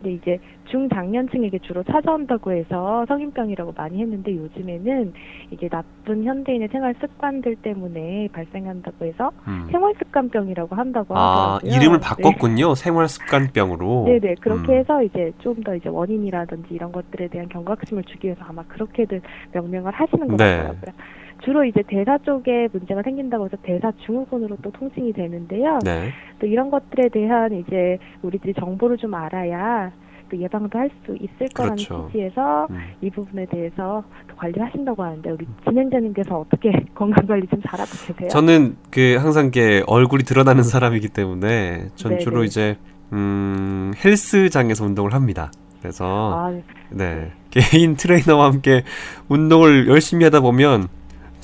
근데 0.00 0.12
이제 0.14 0.38
중장년층에게 0.70 1.58
주로 1.60 1.82
찾아온다고 1.82 2.52
해서 2.52 3.04
성인병이라고 3.08 3.72
많이 3.76 4.00
했는데 4.00 4.36
요즘에는 4.36 5.12
이게 5.50 5.68
나쁜 5.68 6.24
현대인의 6.24 6.68
생활 6.68 6.94
습관들 7.00 7.56
때문에 7.56 8.28
발생한다고 8.32 9.04
해서 9.06 9.30
음. 9.46 9.66
생활 9.70 9.94
습관병이라고 9.98 10.76
한다고 10.76 11.16
아, 11.16 11.54
하더라고요. 11.56 11.76
이름을 11.80 12.00
네. 12.00 12.06
바꿨군요. 12.06 12.74
생활 12.74 13.08
습관병으로. 13.08 14.04
네 14.06 14.18
네 14.20 14.34
그렇게 14.40 14.72
음. 14.72 14.78
해서 14.78 15.02
이제 15.02 15.32
좀 15.40 15.58
더 15.64 15.74
이제 15.74 15.88
원인이라든지 15.88 16.72
이런 16.72 16.92
것들에 16.92 17.26
대한 17.28 17.48
경각심을 17.48 18.04
주기 18.04 18.28
위해서 18.28 18.42
아마 18.46 18.62
그렇게들 18.64 19.20
명명을 19.52 19.92
하시는 19.92 20.28
것 20.28 20.36
네. 20.36 20.56
같더라고요. 20.58 20.92
주로 21.42 21.64
이제 21.64 21.82
대사 21.86 22.18
쪽에 22.18 22.68
문제가 22.72 23.02
생긴다고 23.02 23.46
해서 23.46 23.56
대사 23.62 23.92
증후군으로 24.04 24.56
또 24.62 24.70
통칭이 24.72 25.12
되는데요. 25.12 25.78
네. 25.84 26.10
또 26.40 26.46
이런 26.46 26.70
것들에 26.70 27.08
대한 27.08 27.52
이제 27.52 27.98
우리들이 28.22 28.54
정보를 28.54 28.96
좀 28.96 29.14
알아야 29.14 29.90
또 30.30 30.36
예방도 30.36 30.78
할 30.78 30.90
수 31.06 31.16
있을 31.16 31.48
거라는 31.54 31.76
그렇죠. 31.76 32.08
취지에서 32.12 32.66
음. 32.70 32.78
이 33.00 33.10
부분에 33.10 33.46
대해서 33.46 34.04
또 34.28 34.36
관리하신다고 34.36 35.02
하는데 35.02 35.30
우리 35.30 35.46
진행자님께서 35.66 36.38
어떻게 36.38 36.70
건강 36.94 37.26
관리 37.26 37.46
좀 37.46 37.60
잘하고 37.62 37.90
계세요? 38.06 38.28
저는 38.28 38.76
그 38.90 39.16
항상 39.18 39.44
이렇게 39.44 39.82
얼굴이 39.86 40.24
드러나는 40.24 40.62
사람이기 40.62 41.08
때문에 41.08 41.88
전 41.94 42.10
네네. 42.10 42.24
주로 42.24 42.44
이제 42.44 42.76
음, 43.12 43.92
헬스장에서 44.04 44.84
운동을 44.84 45.14
합니다. 45.14 45.50
그래서 45.80 46.34
아, 46.34 46.52
네. 46.90 47.30
개인 47.50 47.96
트레이너와 47.96 48.46
함께 48.46 48.82
운동을 49.28 49.88
열심히 49.88 50.24
하다 50.24 50.40
보면 50.40 50.88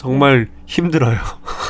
정말 0.08 0.48
힘들어요. 0.66 1.16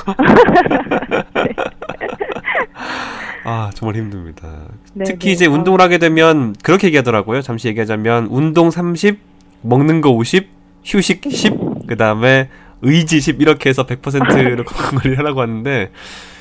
아, 3.44 3.70
정말 3.74 3.94
힘듭니다. 3.96 4.48
네, 4.94 5.04
특히 5.04 5.26
네. 5.28 5.32
이제 5.32 5.46
운동을 5.46 5.80
하게 5.80 5.98
되면 5.98 6.52
그렇게 6.64 6.88
얘기하더라고요. 6.88 7.42
잠시 7.42 7.68
얘기하자면 7.68 8.26
운동 8.30 8.70
30, 8.72 9.18
먹는 9.62 10.00
거 10.00 10.10
50, 10.10 10.48
휴식 10.84 11.22
10, 11.30 11.86
그다음에 11.86 12.48
의지 12.82 13.20
10 13.20 13.40
이렇게 13.40 13.68
해서 13.68 13.86
100%로 13.86 14.64
건강 14.64 14.98
관리를 14.98 15.18
하라고 15.18 15.40
하는데 15.40 15.92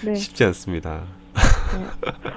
네. 0.04 0.16
쉽지 0.16 0.44
않습니다. 0.46 1.02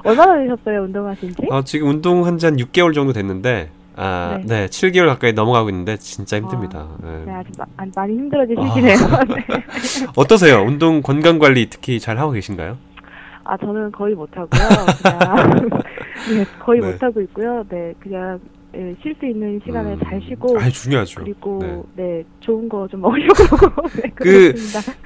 얼마나 0.05 0.37
되셨어요 0.38 0.83
운동하신 0.85 1.31
지? 1.31 1.37
아, 1.51 1.62
지금 1.64 1.88
운동한 1.88 2.37
지 2.38 2.45
한 2.47 2.57
6개월 2.57 2.95
정도 2.95 3.12
됐는데 3.14 3.71
아, 3.96 4.38
네. 4.44 4.62
네. 4.62 4.66
7개월 4.66 5.06
가까이 5.06 5.32
넘어가고 5.32 5.70
있는데 5.70 5.96
진짜 5.96 6.37
힘듭니다. 6.37 6.87
네, 7.02 7.24
네. 7.24 7.32
아주 7.32 7.50
마- 7.59 7.64
많이 7.94 8.14
힘들어지시네요. 8.14 8.96
네. 9.28 10.06
어떠세요? 10.16 10.62
운동 10.62 11.00
건강 11.02 11.38
관리 11.38 11.68
특히 11.70 11.98
잘 11.98 12.18
하고 12.18 12.32
계신가요? 12.32 12.76
아 13.44 13.56
저는 13.56 13.92
거의 13.92 14.14
못 14.14 14.28
하고요. 14.37 14.48
그냥 15.02 15.70
네, 16.37 16.44
거의 16.59 16.80
네. 16.80 16.90
못하고 16.92 17.20
있고요. 17.22 17.64
네, 17.70 17.94
그냥 18.00 18.40
예, 18.77 18.95
쉴수 19.03 19.25
있는 19.27 19.59
시간에 19.65 19.95
음. 19.95 20.01
잘 20.05 20.21
쉬고 20.29 20.59
아 20.59 20.69
중요하죠. 20.69 21.21
그리고 21.23 21.87
네, 21.97 22.03
네 22.03 22.25
좋은 22.41 22.69
거 22.69 22.87
좀 22.89 23.01
먹으려고 23.01 23.35
네, 24.03 24.11
그 24.15 24.55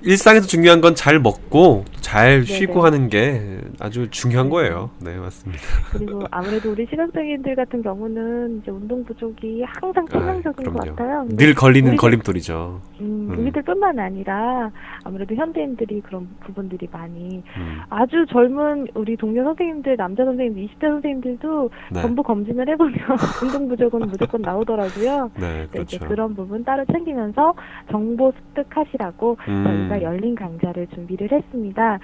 일상에서 0.03 0.47
중요한 0.47 0.81
건 0.81 0.95
잘 0.95 1.21
먹고 1.21 1.85
잘 2.01 2.43
네네. 2.43 2.45
쉬고 2.45 2.85
하는 2.85 3.09
게 3.09 3.61
아주 3.79 4.09
중요한 4.11 4.47
네. 4.47 4.51
거예요. 4.51 4.91
네 5.01 5.17
맞습니다. 5.17 5.63
그리고 5.93 6.25
아무래도 6.31 6.73
우리 6.73 6.85
시각장애인들 6.91 7.55
같은 7.55 7.83
경우는 7.83 8.61
이제 8.61 8.71
운동 8.73 9.05
부족이 9.05 9.63
항상 9.67 10.05
아, 10.11 10.19
치명적인 10.19 10.67
아, 10.67 10.71
것 10.73 10.87
같아요. 10.89 11.27
늘 11.31 11.55
걸리는 11.55 11.91
우리들, 11.91 11.97
걸림돌이죠. 12.01 12.81
음, 13.01 13.29
음. 13.31 13.39
우리들뿐만 13.39 13.99
아니라 13.99 14.71
아무래도 15.05 15.35
현대인들이 15.35 16.01
그런 16.03 16.29
부분들이 16.41 16.89
많이 16.91 17.43
음. 17.57 17.81
아주 17.89 18.27
젊은 18.31 18.87
우리 18.95 19.17
동료 19.17 19.43
선생님들 19.45 19.97
남자 19.97 20.25
선생님들 20.25 20.63
20대 20.65 20.81
선생님들도 20.81 21.71
네. 21.93 22.03
전부 22.03 22.23
검진을 22.23 22.69
해보면 22.69 22.95
운동 23.43 23.69
부족은 23.69 24.01
무조건 24.01 24.43
나오더라고요. 24.43 25.31
네, 25.39 25.67
그렇죠. 25.71 25.99
네, 25.99 26.07
그런 26.07 26.35
부분 26.35 26.65
따로 26.65 26.85
챙기면서 26.87 27.55
정보 27.91 28.33
습득하시라고 28.33 29.37
음. 29.49 29.65
저희가 29.65 30.03
열린 30.03 30.35
강좌를 30.35 30.87
준비를 30.89 31.31
했습니다. 31.33 31.99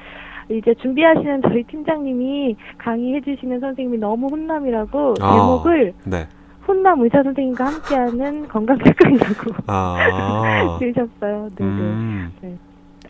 이제 0.48 0.74
준비하시는 0.74 1.42
저희 1.42 1.64
팀장님이 1.64 2.56
강의해 2.78 3.20
주시는 3.20 3.60
선생님이 3.60 3.98
너무 3.98 4.28
혼남이라고 4.28 5.14
아, 5.20 5.32
제목을 5.32 5.92
네. 6.04 6.28
혼남 6.66 7.00
의사 7.02 7.22
선생님과 7.22 7.64
함께하는 7.64 8.48
건강 8.48 8.76
습관이라고 8.78 9.52
아. 9.66 10.78
쓰셨어요. 10.78 11.48
네, 11.56 11.64
네. 11.64 11.64
음. 11.64 12.32
네. 12.40 12.56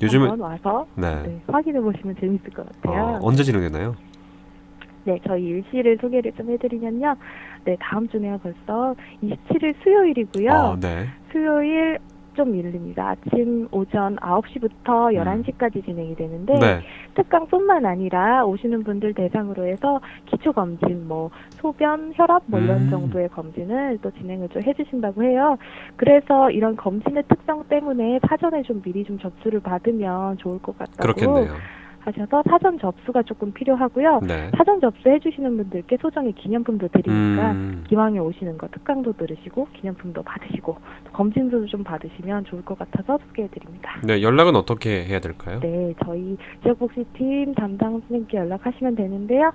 요즘에 0.03 0.29
와서 0.39 0.87
네. 0.95 1.23
네, 1.23 1.41
확인해 1.47 1.81
보시면 1.81 2.17
재밌을 2.21 2.51
것 2.51 2.67
같아요. 2.67 3.01
어, 3.01 3.19
언제 3.23 3.43
진행되나요? 3.43 3.95
네, 5.05 5.21
저희 5.27 5.45
일시를 5.45 5.99
소개를 6.01 6.33
좀 6.33 6.51
해드리면요. 6.51 7.15
네, 7.65 7.77
다음 7.81 8.09
주네요. 8.09 8.39
벌써 8.39 8.95
27일 9.23 9.75
수요일이고요. 9.83 10.53
아, 10.53 10.77
네. 10.81 11.07
수요일 11.31 11.99
좀 12.37 12.53
밀립니다. 12.53 13.09
아침 13.11 13.67
오전 13.73 14.17
9시부터 14.17 15.15
11시까지 15.15 15.77
음. 15.77 15.83
진행이 15.83 16.15
되는데 16.15 16.53
네. 16.59 16.81
특강뿐만 17.15 17.87
아니라 17.87 18.45
오시는 18.45 18.85
분들 18.85 19.15
대상으로 19.15 19.67
해서 19.67 20.01
기초 20.27 20.53
검진, 20.53 21.09
뭐 21.09 21.31
소변, 21.53 22.13
혈압 22.15 22.43
뭐 22.47 22.61
이런 22.61 22.83
음. 22.83 22.91
정도의 22.91 23.29
검진을 23.31 23.99
또 24.03 24.11
진행을 24.13 24.51
좀 24.51 24.63
해주신다고 24.63 25.25
해요. 25.25 25.57
그래서 25.97 26.51
이런 26.51 26.77
검진의 26.77 27.25
특성 27.29 27.65
때문에 27.65 28.21
사전에 28.29 28.63
좀 28.63 28.83
미리 28.83 29.03
좀 29.05 29.19
접수를 29.19 29.61
받으면 29.61 30.37
좋을 30.37 30.61
것 30.61 30.77
같다고. 30.79 31.15
그렇겠네요. 31.15 31.55
하셔서 32.07 32.43
사전 32.49 32.79
접수가 32.79 33.25
조금 33.25 33.53
필요하고요. 33.53 34.21
네. 34.23 34.51
사전 34.57 34.81
접수해 34.81 35.19
주시는 35.19 35.57
분들께 35.57 35.97
소정의 36.01 36.33
기념품도 36.33 36.89
드리니까 36.89 37.53
음. 37.53 37.85
기왕에 37.89 38.19
오시는 38.21 38.59
거 38.59 38.69
특강도 38.69 39.13
들으시고 39.13 39.69
기념품도 39.75 40.23
받으시고 40.23 40.77
검진도 41.13 41.67
좀 41.67 41.83
받으시면 41.83 42.45
좋을 42.45 42.65
것 42.65 42.79
같아서 42.79 43.19
소개해 43.27 43.49
드립니다. 43.49 44.01
네, 44.05 44.23
연락은 44.23 44.55
어떻게 44.55 45.05
해야 45.05 45.19
될까요? 45.19 45.59
네, 45.61 45.95
저희 46.05 46.37
지역복지팀 46.63 47.55
담당 47.55 48.01
선생님께 48.01 48.39
연락하시면 48.39 48.95
되는데요. 48.95 49.53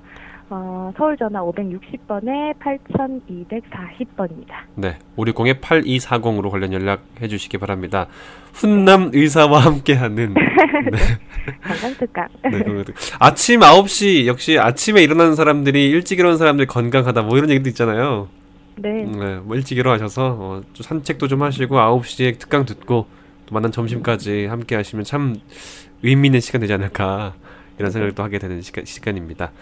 어, 0.53 0.91
서울 0.97 1.15
전화 1.15 1.39
560번에 1.39 2.53
8240번입니다. 2.59 4.51
네, 4.75 4.97
560-8240으로 5.15 6.49
관련 6.49 6.73
연락해 6.73 7.29
주시기 7.29 7.57
바랍니다. 7.57 8.07
훈남 8.51 9.11
의사와 9.13 9.59
함께하는 9.59 10.33
네. 10.33 10.41
건강특강. 11.63 12.27
네, 12.51 12.83
아침 13.19 13.61
9시 13.61 14.25
역시 14.25 14.59
아침에 14.59 15.01
일어나는 15.01 15.35
사람들이 15.35 15.89
일찍 15.89 16.19
일어나는 16.19 16.37
사람들이 16.37 16.67
건강하다 16.67 17.21
뭐 17.21 17.37
이런 17.37 17.49
얘기도 17.49 17.69
있잖아요. 17.69 18.27
네. 18.75 19.03
네, 19.03 19.35
뭐 19.37 19.55
일찍 19.55 19.77
일어나셔서 19.77 20.37
어, 20.37 20.61
좀 20.73 20.83
산책도 20.83 21.29
좀 21.29 21.43
하시고 21.43 21.77
9시에 21.77 22.37
특강 22.37 22.65
듣고 22.65 23.07
또 23.45 23.53
만난 23.53 23.71
점심까지 23.71 24.47
함께 24.47 24.75
하시면 24.75 25.05
참 25.05 25.37
의미 26.03 26.27
있는 26.27 26.41
시간 26.41 26.59
되지 26.59 26.73
않을까 26.73 27.35
이런 27.77 27.89
네. 27.89 27.99
생각도 27.99 28.21
하게 28.21 28.37
되는 28.37 28.61
시간, 28.61 28.83
시간입니다. 28.83 29.53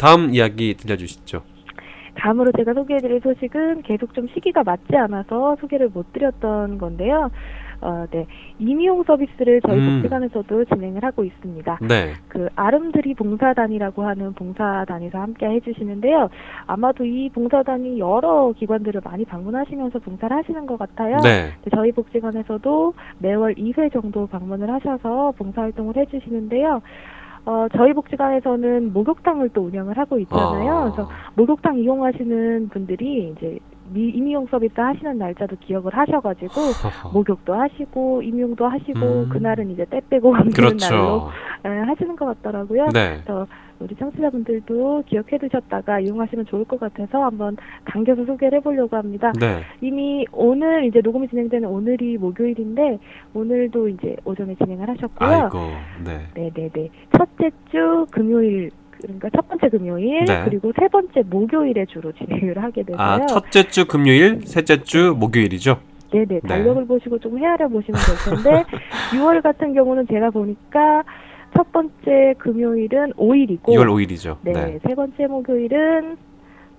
다음 0.00 0.32
이야기 0.34 0.74
들려주시죠. 0.74 1.42
다음으로 2.14 2.52
제가 2.56 2.72
소개해드릴 2.72 3.20
소식은 3.20 3.82
계속 3.82 4.14
좀 4.14 4.28
시기가 4.28 4.62
맞지 4.64 4.96
않아서 4.96 5.56
소개를 5.60 5.90
못 5.90 6.12
드렸던 6.14 6.78
건데요. 6.78 7.30
어, 7.82 8.04
네. 8.10 8.26
임용 8.58 9.02
서비스를 9.04 9.60
저희 9.66 9.78
음. 9.78 10.00
복지관에서도 10.00 10.64
진행을 10.66 11.02
하고 11.02 11.24
있습니다. 11.24 11.78
네. 11.88 12.12
그 12.28 12.48
아름드리 12.54 13.14
봉사단이라고 13.14 14.02
하는 14.02 14.32
봉사단에서 14.34 15.18
함께 15.18 15.46
해주시는데요. 15.46 16.28
아마도 16.66 17.04
이 17.04 17.30
봉사단이 17.30 17.98
여러 17.98 18.52
기관들을 18.58 19.00
많이 19.04 19.24
방문하시면서 19.24 19.98
봉사를 20.00 20.34
하시는 20.36 20.66
것 20.66 20.78
같아요. 20.78 21.16
네. 21.22 21.52
저희 21.74 21.92
복지관에서도 21.92 22.94
매월 23.18 23.54
2회 23.54 23.92
정도 23.92 24.26
방문을 24.26 24.70
하셔서 24.70 25.32
봉사활동을 25.38 25.96
해주시는데요. 25.96 26.82
어, 27.46 27.66
저희 27.76 27.92
복지관에서는 27.92 28.92
목욕탕을 28.92 29.50
또 29.50 29.62
운영을 29.62 29.96
하고 29.96 30.18
있잖아요. 30.18 30.72
아. 30.72 30.82
그래서 30.84 31.08
목욕탕 31.34 31.78
이용하시는 31.78 32.68
분들이 32.68 33.32
이제 33.32 33.58
임용 33.94 34.46
서비스 34.46 34.78
하시는 34.80 35.18
날짜도 35.18 35.56
기억을 35.60 35.92
하셔가지고 35.92 36.54
목욕도 37.12 37.54
하시고 37.54 38.22
임용도 38.22 38.66
하시고 38.68 39.00
음. 39.00 39.28
그날은 39.30 39.70
이제 39.70 39.84
때 39.86 40.00
빼고 40.08 40.32
그렇죠. 40.54 40.94
날로 40.94 41.30
네, 41.64 41.70
하시는 41.80 42.14
것 42.14 42.26
같더라고요. 42.26 42.86
네. 42.92 43.20
그래서 43.24 43.46
우리 43.80 43.94
청취자분들도 43.96 45.04
기억해 45.06 45.38
두셨다가 45.38 46.00
이용하시면 46.00 46.46
좋을 46.46 46.64
것 46.64 46.78
같아서 46.78 47.24
한번 47.24 47.56
당겨서 47.86 48.24
소개를 48.26 48.58
해보려고 48.58 48.96
합니다. 48.96 49.32
네. 49.40 49.62
이미 49.80 50.26
오늘 50.32 50.84
이제 50.84 51.00
녹음이 51.02 51.28
진행되는 51.28 51.68
오늘이 51.68 52.18
목요일인데 52.18 52.98
오늘도 53.34 53.88
이제 53.88 54.16
오전에 54.24 54.54
진행을 54.56 54.88
하셨고요. 54.88 55.28
아이고, 55.28 55.58
네. 56.04 56.26
네네네. 56.34 56.88
첫째 57.16 57.50
주 57.70 58.06
금요일 58.10 58.70
그러니까 59.00 59.30
첫 59.34 59.48
번째 59.48 59.68
금요일 59.70 60.24
네. 60.26 60.42
그리고 60.44 60.72
세 60.78 60.86
번째 60.88 61.22
목요일에 61.30 61.86
주로 61.86 62.12
진행을 62.12 62.62
하게 62.62 62.82
되고요. 62.82 63.00
아 63.00 63.26
첫째 63.26 63.62
주 63.64 63.86
금요일, 63.86 64.42
셋째 64.42 64.82
주 64.82 65.16
목요일이죠. 65.18 65.80
네네 66.10 66.26
네. 66.26 66.40
달력을 66.40 66.84
보시고 66.86 67.18
좀 67.18 67.38
헤아려 67.38 67.68
보시면 67.68 67.98
될 68.00 68.42
텐데 68.42 68.64
6월 69.14 69.40
같은 69.42 69.72
경우는 69.72 70.06
제가 70.08 70.30
보니까 70.30 71.02
첫 71.54 71.72
번째 71.72 72.34
금요일은 72.38 73.12
5일이고 73.14 73.62
6월 73.62 73.86
5일이죠. 73.86 74.36
네, 74.42 74.52
네. 74.52 74.78
세 74.86 74.94
번째 74.94 75.26
목요일은 75.26 76.16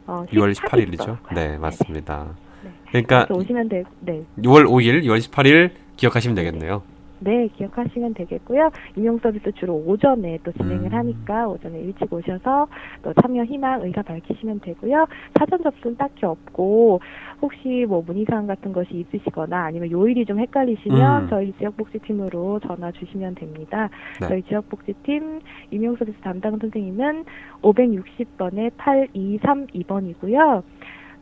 어, 0.08 0.26
6월 0.32 0.54
18일이죠. 0.54 1.18
네, 1.34 1.58
맞습니다. 1.58 2.28
네. 2.64 2.72
그러니까 2.90 3.28
오시면 3.34 3.70
돼. 3.70 3.84
네. 4.02 4.24
6월 4.40 4.66
5일, 4.66 5.04
6월 5.04 5.20
18일 5.20 5.72
기억하시면 5.98 6.36
되겠네요. 6.36 6.82
네, 7.24 7.48
기억하시면 7.56 8.16
되겠고요. 8.16 8.72
임용 8.96 9.20
서비스 9.20 9.52
주로 9.54 9.76
오전에 9.76 10.40
또 10.44 10.52
진행을 10.54 10.86
음. 10.86 10.94
하니까 10.94 11.48
오전에 11.48 11.80
일찍 11.80 12.12
오셔서 12.12 12.68
또 13.04 13.14
참여 13.14 13.44
희망 13.44 13.84
의사 13.84 14.02
밝히시면 14.02 14.60
되고요. 14.62 15.06
사전 15.38 15.62
접수는 15.62 15.98
딱히 15.98 16.26
없고 16.26 17.00
혹시 17.42 17.86
뭐 17.88 18.04
문의사항 18.06 18.48
같은 18.48 18.74
것이 18.74 19.06
있으시거나 19.14 19.66
아니면 19.66 19.92
요일이 19.92 20.26
좀 20.26 20.40
헷갈리시면 20.40 21.24
음. 21.24 21.28
저희 21.30 21.54
지역복지팀으로 21.60 22.60
전화 22.62 22.92
주시면 22.92 23.36
됩니다. 23.36 23.90
네. 24.20 24.28
저희 24.28 24.42
지역복지팀 24.44 25.42
임용 25.70 25.96
서비스 25.98 26.18
담당 26.22 26.58
선생님은 26.58 27.26
560번에 27.62 28.72
8232번이고요. 28.78 30.64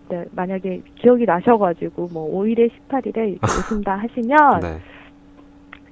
네, 0.10 0.26
만약에 0.32 0.82
기억이 0.96 1.26
나셔가지고 1.26 2.08
뭐 2.14 2.42
5일에 2.42 2.70
18일에 2.90 3.38
오신다 3.44 3.98
하시면 3.98 4.60
네. 4.62 4.78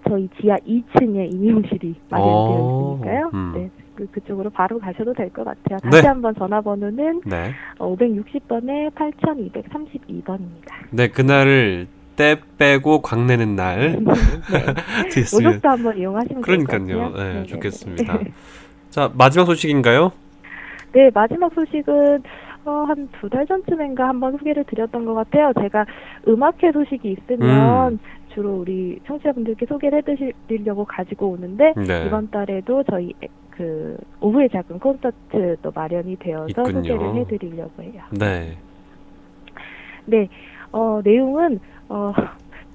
저희 0.07 0.29
지하 0.39 0.57
2층에 0.57 1.33
임용실이 1.33 1.95
마련되어 2.09 2.33
어, 2.33 2.99
있으니까요. 3.01 3.31
음. 3.33 3.51
네, 3.55 3.69
그, 3.95 4.05
그쪽으로 4.11 4.49
바로 4.49 4.79
가셔도 4.79 5.13
될 5.13 5.29
것 5.31 5.43
같아요. 5.43 5.79
다시 5.79 6.01
네. 6.01 6.07
한번 6.07 6.33
전화번호는 6.35 7.21
네. 7.25 7.51
어, 7.79 7.95
560번에 7.95 8.91
8232번입니다. 8.93 10.73
네, 10.91 11.07
그날을 11.09 11.87
때 12.15 12.37
빼고 12.57 13.01
광내는 13.01 13.55
날. 13.55 13.99
네. 14.03 14.03
오죽도 15.37 15.69
한번 15.69 15.97
이용하시면 15.97 16.41
그러니까요. 16.41 17.09
네, 17.11 17.33
네, 17.33 17.43
좋겠습니다. 17.45 18.19
자, 18.89 19.11
마지막 19.15 19.45
소식인가요? 19.45 20.11
네, 20.93 21.09
마지막 21.13 21.53
소식은 21.53 22.23
어, 22.65 22.83
한 22.87 23.07
두 23.21 23.29
달 23.29 23.45
전쯤인가 23.45 24.07
한번 24.09 24.37
소개를 24.37 24.63
드렸던 24.65 25.05
것 25.05 25.13
같아요. 25.13 25.51
제가 25.61 25.85
음악회 26.27 26.71
소식이 26.73 27.15
있으면 27.19 27.93
음. 27.93 27.99
주로 28.37 28.59
우리 28.59 28.99
청취자분들께 29.07 29.65
소개를 29.65 30.03
해드리려고 30.07 30.85
가지고 30.85 31.29
오는데 31.29 31.73
네. 31.75 32.05
이번 32.05 32.29
달에도 32.29 32.83
저희 32.83 33.11
그 33.49 33.97
오후에 34.21 34.47
작은 34.49 34.77
콘서트도 34.77 35.71
마련이 35.73 36.15
되어서 36.17 36.47
있군요. 36.47 36.83
소개를 36.83 37.15
해드리려고 37.15 37.81
해요. 37.81 38.03
네. 38.11 38.55
네. 40.05 40.29
어, 40.71 41.01
내용은 41.03 41.59
어, 41.89 42.13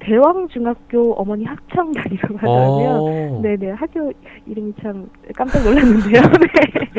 대왕 0.02 0.48
중학교 0.48 1.12
어머니 1.14 1.44
합창단이라고 1.44 2.36
하더라고요. 2.38 3.40
네네 3.42 3.70
학교 3.72 4.12
이름이 4.46 4.72
참 4.82 5.08
깜짝 5.36 5.62
놀랐는데요. 5.62 6.22
네. 6.42 6.92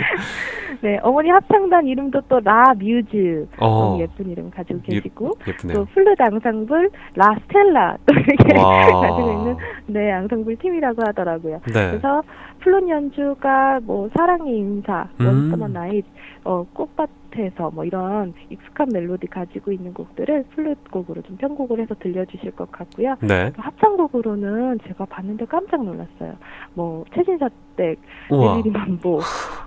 네, 0.82 1.00
어머니 1.04 1.30
합창단 1.30 1.86
이름도 1.88 2.22
또 2.30 2.40
라 2.44 2.74
뮤즈. 2.78 3.48
어. 3.60 3.98
예쁜 4.00 4.30
이름 4.30 4.50
가지고 4.52 4.82
계시고. 4.82 5.32
예, 5.48 5.52
쁘네요 5.54 5.76
또 5.78 5.86
플룻 5.94 6.20
앙상블 6.20 6.90
라 7.16 7.36
스텔라 7.44 7.98
또 8.06 8.14
이렇게 8.14 8.54
가지고 8.60 9.32
있는 9.32 9.56
네, 9.88 10.12
앙상블 10.12 10.56
팀이라고 10.58 11.02
하더라고요. 11.06 11.60
네. 11.68 11.72
그래서 11.92 12.22
플룻 12.64 12.88
연주가 12.88 13.80
뭐 13.84 14.10
사랑의 14.16 14.58
인사, 14.58 15.10
음. 15.20 15.26
One 15.26 15.40
Summer 15.40 15.68
Night, 15.68 16.06
어, 16.46 16.66
꽃밭 16.74 17.10
콘서트에서 17.34 17.72
뭐 17.72 17.84
이런 17.84 18.34
익숙한 18.50 18.90
멜로디 18.92 19.28
가지고 19.28 19.72
있는 19.72 19.94
곡들을 19.94 20.46
플룻 20.56 20.92
곡으로 20.92 21.22
좀 21.24 21.36
편곡을 21.38 21.80
해서 21.80 21.96
들려주실 22.00 22.52
것 22.52 22.72
같고요. 22.72 23.16
네. 23.22 23.52
합창곡으로는 23.58 24.80
제가 24.88 25.06
봤는데 25.06 25.46
깜짝 25.46 25.84
놀랐어요. 25.84 26.36
뭐 26.74 27.04
최진사 27.14 27.50
댁, 27.76 28.00
에밀리 28.32 28.70
만보, 28.70 29.20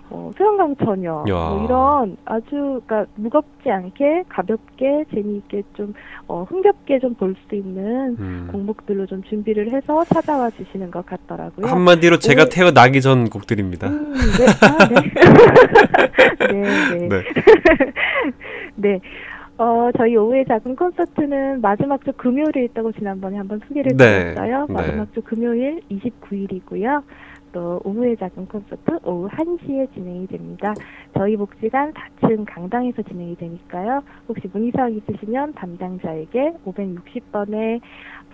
뭐 0.09 0.33
소영강 0.38 0.77
처녀, 0.77 1.25
뭐 1.27 1.64
이런 1.64 2.16
아주 2.25 2.81
그러니까 2.87 3.07
무겁지 3.16 3.71
않게 3.71 4.25
가볍게 4.29 5.05
재미있게 5.11 5.62
좀 5.75 5.92
어, 6.29 6.45
흥겹게 6.45 6.99
좀 7.01 7.14
볼 7.16 7.35
수 7.49 7.55
있는 7.55 8.16
음. 8.19 8.49
곡목들로 8.53 9.07
좀 9.07 9.23
준비를 9.25 9.73
해서 9.73 10.05
찾아와 10.05 10.51
주시는 10.51 10.90
것 10.90 11.05
같더라고요. 11.07 11.66
한마디로 11.66 12.19
제가 12.19 12.42
오. 12.42 12.49
태어나기 12.49 13.01
전 13.01 13.29
곡들입니다. 13.31 13.88
음, 13.88 14.12
네. 14.14 14.47
아, 14.62 14.88
네. 14.88 14.95
네, 16.53 16.99
네. 16.99 17.09
네. 17.09 17.23
네. 18.77 19.01
어, 19.59 19.88
저희 19.97 20.14
오후의 20.16 20.45
작은 20.47 20.77
콘서트는 20.77 21.62
마지막 21.62 22.05
주 22.05 22.12
금요일에 22.12 22.64
있다고 22.64 22.92
지난번에 22.92 23.38
한번 23.38 23.59
소개를 23.66 23.97
네. 23.97 24.35
드렸어요. 24.35 24.66
네. 24.69 24.75
마지막 24.75 25.14
주 25.14 25.23
금요일 25.23 25.81
29일이고요. 25.90 27.03
또 27.57 27.81
오후의 27.85 28.19
작은 28.19 28.47
콘서트 28.49 28.99
오후 29.03 29.27
1시에 29.31 29.95
진행이 29.95 30.27
됩니다. 30.27 30.75
저희 31.16 31.38
복지관 31.38 31.95
4층 31.95 32.45
강당에서 32.47 33.01
진행이 33.01 33.35
되니까요. 33.37 34.03
혹시 34.29 34.42
문의사항 34.53 34.95
있으시면 34.95 35.55
담당자에게 35.55 36.53
560번에 36.66 37.81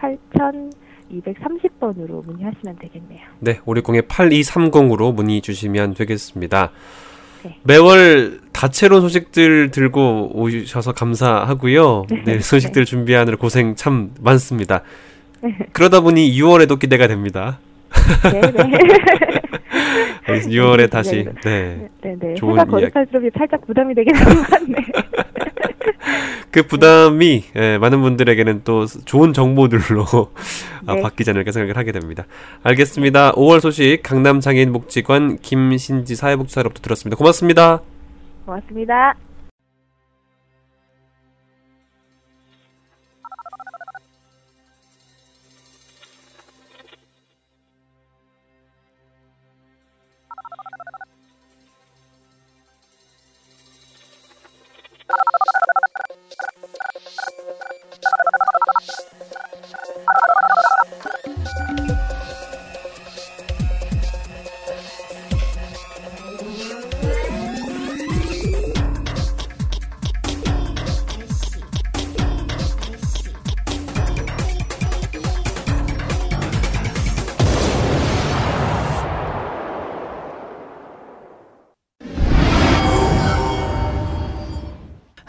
8230번으로 0.01 2.27
문의하시면 2.27 2.79
되겠네요. 2.81 3.21
네, 3.39 3.61
560에 3.61 4.09
8230으로 4.09 5.15
문의 5.15 5.41
주시면 5.41 5.95
되겠습니다. 5.95 6.73
네. 7.45 7.61
매월 7.63 8.41
다채로운 8.53 9.03
소식들 9.03 9.71
들고 9.71 10.33
오셔서 10.35 10.95
감사하고요. 10.95 12.07
네, 12.11 12.25
네 12.25 12.41
소식들 12.41 12.87
준비하느라 12.87 13.37
고생 13.37 13.77
참 13.77 14.11
많습니다. 14.21 14.83
네. 15.43 15.57
그러다 15.73 16.01
보니 16.01 16.37
6월에도 16.41 16.81
기대가 16.81 17.07
됩니다. 17.07 17.61
네, 18.33 18.41
네. 18.41 20.41
6월에 20.47 20.91
다시 20.91 21.25
네, 21.45 21.89
네, 22.03 22.17
네. 22.19 22.35
좋은 22.35 22.57
이야기. 22.57 22.71
거듭할수록 22.71 23.23
살짝 23.37 23.67
부담이 23.67 23.95
되긴 23.95 24.15
하는 24.15 24.37
것 24.37 24.51
같네. 24.51 24.75
그 26.51 26.63
부담이 26.65 27.45
예, 27.57 27.79
많은 27.79 28.03
분들에게는 28.03 28.63
또 28.65 28.87
좋은 28.87 29.33
정보들로 29.33 30.05
아, 30.87 30.95
네. 30.95 31.03
바뀌지 31.03 31.31
않을까 31.31 31.51
생각을 31.51 31.77
하게 31.77 31.93
됩니다. 31.93 32.25
알겠습니다. 32.63 33.33
5월 33.33 33.61
소식 33.61 34.01
강남 34.03 34.41
장애인 34.41 34.73
복지관 34.73 35.39
김신지 35.39 36.15
사회복지사로부터 36.15 36.83
들었습니다. 36.83 37.17
고맙습니다. 37.17 37.81
고맙습니다. 38.45 39.15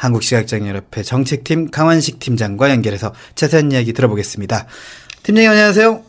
한국시각장애인협회 0.03 1.01
정책팀 1.01 1.71
강환식 1.71 2.19
팀장과 2.19 2.69
연결해서 2.71 3.13
자세한 3.35 3.71
이야기 3.71 3.93
들어보겠습니다. 3.93 4.65
팀장님 5.23 5.51
안녕하세요. 5.51 6.01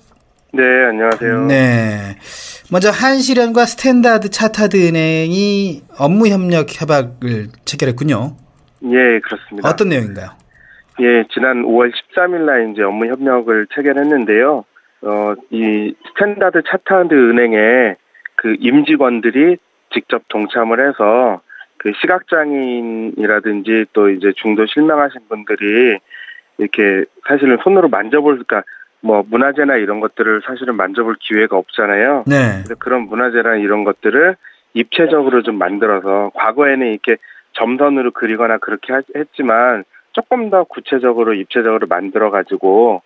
네, 0.55 0.63
안녕하세요. 0.63 1.47
네. 1.47 2.17
먼저 2.71 2.91
한시련과 2.91 3.67
스탠다드 3.67 4.31
차타드 4.31 4.77
은행이 4.77 5.83
업무 5.99 6.29
협력 6.29 6.67
협약을 6.71 7.49
체결했군요. 7.65 8.37
예, 8.85 9.21
그렇습니다. 9.21 9.69
어떤 9.69 9.89
내용인가요? 9.89 10.31
예, 11.01 11.25
지난 11.33 11.63
5월 11.63 11.91
13일 11.91 12.45
날 12.47 12.71
이제 12.73 12.83
업무 12.83 13.07
협력을 13.07 13.67
체결했는데요. 13.75 14.65
어, 15.03 15.35
이 15.51 15.95
스탠다드 16.09 16.63
차타드 16.71 17.13
은행에 17.13 17.97
그 18.37 18.57
임직원들이 18.61 19.57
직접 19.93 20.23
동참을 20.29 20.89
해서 20.89 21.41
그 21.85 21.92
시각장애인이라든지 22.01 23.85
또 23.92 24.09
이제 24.09 24.33
중도 24.37 24.64
실명하신 24.64 25.20
분들이 25.29 25.99
이렇게 26.57 27.05
사실은 27.29 27.59
손으로 27.62 27.88
만져볼, 27.88 28.42
그러니까 28.42 28.62
뭐 29.03 29.23
문화재나 29.29 29.77
이런 29.77 30.01
것들을 30.01 30.40
사실은 30.47 30.77
만져볼 30.77 31.16
기회가 31.20 31.59
없잖아요. 31.59 32.25
네. 32.27 32.62
그래서 32.64 32.75
그런 32.79 33.03
문화재나 33.03 33.57
이런 33.57 33.85
것들을 33.85 34.35
입체적으로 34.73 35.42
좀 35.42 35.59
만들어서 35.59 36.31
과거에는 36.35 36.87
이렇게 36.87 37.18
점선으로 37.53 38.12
그리거나 38.12 38.57
그렇게 38.59 38.94
했지만 39.14 39.85
조금 40.12 40.49
더 40.49 40.64
구체적으로 40.64 41.35
입체적으로 41.35 41.87
만들어 41.87 42.31
가지고 42.31 43.03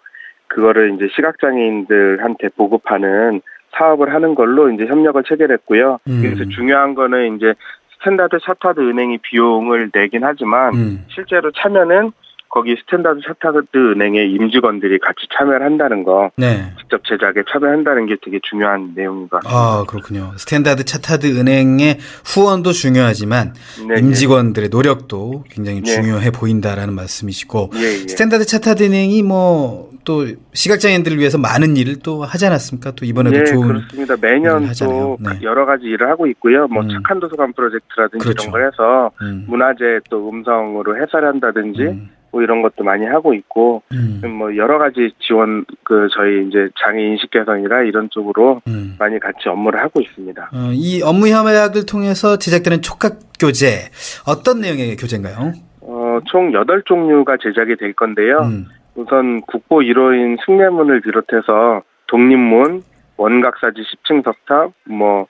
그거를 0.47 0.95
이제 0.95 1.09
시각장애인들한테 1.17 2.51
보급하는 2.57 3.43
사업을 3.73 4.15
하는 4.15 4.35
걸로 4.35 4.71
이제 4.71 4.87
협력을 4.87 5.23
체결했고요. 5.25 5.99
음. 6.09 6.23
그래서 6.23 6.45
중요한 6.49 6.95
거는 6.95 7.37
이제 7.37 7.55
스탠다드 7.99 8.39
차타드 8.45 8.81
은행이 8.81 9.19
비용을 9.19 9.91
내긴 9.93 10.25
하지만 10.25 10.75
음. 10.75 11.05
실제로 11.09 11.51
참여는 11.53 12.13
거기 12.49 12.77
스탠다드 12.81 13.21
차타드 13.27 13.67
은행의 13.75 14.33
임직원들이 14.33 14.99
같이 14.99 15.27
참여를 15.37 15.65
한다는 15.65 16.05
거, 16.05 16.31
네. 16.37 16.73
직접 16.79 17.03
제작에 17.05 17.45
참여한다는 17.51 18.07
게 18.07 18.17
되게 18.23 18.39
중요한 18.43 18.93
내용인 18.95 19.29
것 19.29 19.41
같습니다. 19.41 19.59
아 19.59 19.85
그렇군요. 19.87 20.33
스탠다드 20.37 20.85
차타드 20.85 21.39
은행의 21.39 21.99
후원도 22.25 22.73
중요하지만 22.73 23.55
네, 23.87 23.95
네. 23.95 24.01
임직원들의 24.01 24.69
노력도 24.71 25.45
굉장히 25.51 25.83
네. 25.83 25.91
중요해 25.91 26.31
보인다라는 26.31 26.95
말씀이시고 26.95 27.71
예, 27.77 27.81
예. 27.81 28.09
스탠다드 28.09 28.45
차타드 28.47 28.83
은행이 28.83 29.23
뭐 29.23 29.89
또 30.09 30.25
시각장애인들을 30.55 31.19
위해서 31.19 31.37
많은 31.37 31.77
일을 31.77 31.97
또 32.03 32.23
하지 32.23 32.47
않았습니까? 32.47 32.93
또 32.93 33.05
이번에도 33.05 33.41
네, 33.41 33.45
좋은 33.45 33.67
그렇습니다. 33.69 34.17
매년 34.19 34.67
또 34.81 35.19
네. 35.21 35.39
여러 35.43 35.67
가지 35.67 35.85
일을 35.85 36.09
하고 36.09 36.27
있고요. 36.29 36.67
뭐 36.69 36.83
음. 36.83 36.89
착한 36.89 37.21
도서관 37.21 37.53
프로젝트라든지 37.53 38.25
그렇죠. 38.25 38.45
이런 38.45 38.53
걸 38.53 38.67
해서 38.67 39.11
음. 39.21 39.45
문화재 39.47 40.01
또 40.09 40.31
음성으로 40.31 40.97
해설한다든지. 41.03 41.83
음. 41.83 42.11
뭐 42.31 42.43
이런 42.43 42.63
것도 42.63 42.85
많이 42.85 43.07
하고 43.07 43.35
있고 43.35 43.83
음. 43.93 44.21
뭐 44.37 44.55
여러 44.57 44.79
가지 44.79 45.13
지원 45.21 45.65
그 45.85 46.09
저희 46.15 46.47
이제 46.47 46.69
장애 46.79 47.03
인식 47.03 47.31
개선이라 47.31 47.83
이런 47.85 48.09
쪽으로 48.11 48.61
음. 48.67 48.97
많이 48.99 49.19
같이 49.19 49.49
업무를 49.49 49.81
하고 49.81 50.01
있습니다. 50.01 50.51
어, 50.53 50.71
이 50.73 51.03
업무 51.03 51.29
협약을 51.29 51.87
통해서 51.87 52.39
제작되는 52.39 52.83
촉각 52.83 53.19
교재 53.41 53.91
어떤 54.27 54.61
내용의 54.61 54.97
교재인가요? 54.97 55.53
어, 55.81 56.19
총 56.27 56.53
8종류가 56.53 57.41
제작이 57.43 57.77
될 57.77 57.95
건데요. 57.95 58.39
음. 58.41 58.67
우선 58.95 59.41
국보 59.43 59.79
1호인 59.79 60.37
승례문을 60.45 61.01
비롯해서 61.01 61.83
독립문, 62.09 62.83
원각사지 63.17 63.83
10층 63.83 64.25
석탑, 64.25 64.73
뭐 64.87 65.27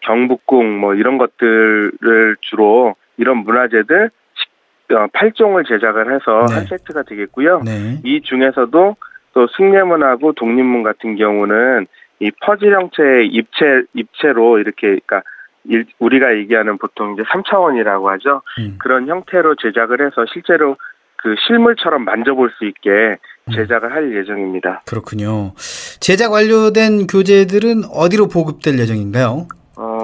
경북궁 0.00 0.80
뭐 0.80 0.94
이런 0.94 1.18
것들을 1.18 2.36
주로 2.40 2.94
이런 3.16 3.38
문화재들 3.38 4.10
8종을 4.96 5.60
어, 5.60 5.68
제작을 5.68 6.14
해서 6.14 6.46
네. 6.48 6.54
한 6.54 6.66
세트가 6.66 7.02
되겠고요. 7.02 7.62
네. 7.64 8.00
이 8.04 8.20
중에서도 8.22 8.96
또 9.34 9.46
승례문하고 9.56 10.32
독립문 10.32 10.82
같은 10.82 11.16
경우는 11.16 11.86
이 12.20 12.30
퍼즐 12.42 12.72
형태의 12.74 13.28
입체 13.28 13.82
입체로 13.94 14.58
이렇게 14.58 14.98
그러니까 15.06 15.22
일, 15.64 15.86
우리가 15.98 16.36
얘기하는 16.36 16.78
보통 16.78 17.14
이제 17.14 17.22
3차원이라고 17.22 18.06
하죠. 18.06 18.42
음. 18.58 18.76
그런 18.78 19.08
형태로 19.08 19.56
제작을 19.56 20.04
해서 20.04 20.24
실제로 20.32 20.76
그 21.16 21.34
실물처럼 21.46 22.04
만져볼 22.04 22.50
수 22.58 22.64
있게 22.66 23.16
음. 23.46 23.52
제작을 23.52 23.90
음. 23.90 23.92
할 23.92 24.16
예정입니다. 24.16 24.82
그렇군요. 24.86 25.54
제작 26.00 26.32
완료된 26.32 27.06
교재들은 27.06 27.84
어디로 27.92 28.28
보급될 28.28 28.78
예정인가요? 28.78 29.46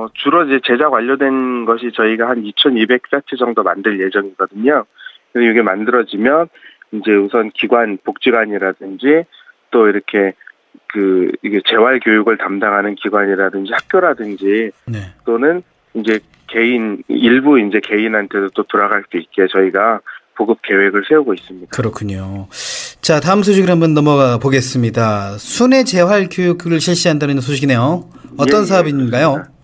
어, 0.09 0.11
주로 0.15 0.45
이제 0.45 0.61
제작 0.65 0.93
완료된 0.93 1.65
것이 1.65 1.91
저희가 1.95 2.29
한 2.29 2.43
2,200세트 2.43 3.39
정도 3.39 3.63
만들 3.63 4.01
예정이거든요. 4.01 4.85
그래서 5.33 5.51
이게 5.51 5.63
만들어지면 5.63 6.49
이제 6.93 7.13
우선 7.13 7.51
기관, 7.51 7.99
복지관이라든지 8.05 9.25
또 9.71 9.89
이렇게 9.89 10.33
그 10.89 11.31
이게 11.43 11.61
재활 11.69 12.01
교육을 12.01 12.39
담당하는 12.39 12.95
기관이라든지 12.95 13.73
학교라든지 13.73 14.71
네. 14.87 14.99
또는 15.25 15.63
이제 15.95 16.19
개인 16.47 17.03
일부 17.09 17.61
이제 17.61 17.81
개인한테도 17.81 18.51
또 18.55 18.63
돌아갈 18.65 19.05
수 19.11 19.19
있게 19.19 19.47
저희가 19.51 20.01
보급 20.35 20.63
계획을 20.63 21.05
세우고 21.09 21.35
있습니다. 21.35 21.77
그렇군요. 21.77 22.47
자, 23.03 23.21
다음 23.21 23.43
소식을 23.43 23.69
한번 23.69 23.93
넘어가 23.93 24.39
보겠습니다. 24.39 25.37
순회 25.37 25.85
재활 25.85 26.29
교육을 26.31 26.81
실시한다는 26.81 27.41
소식이네요. 27.41 28.09
어떤 28.39 28.61
예, 28.61 28.63
예, 28.63 28.65
사업인가요? 28.65 29.45
예, 29.45 29.58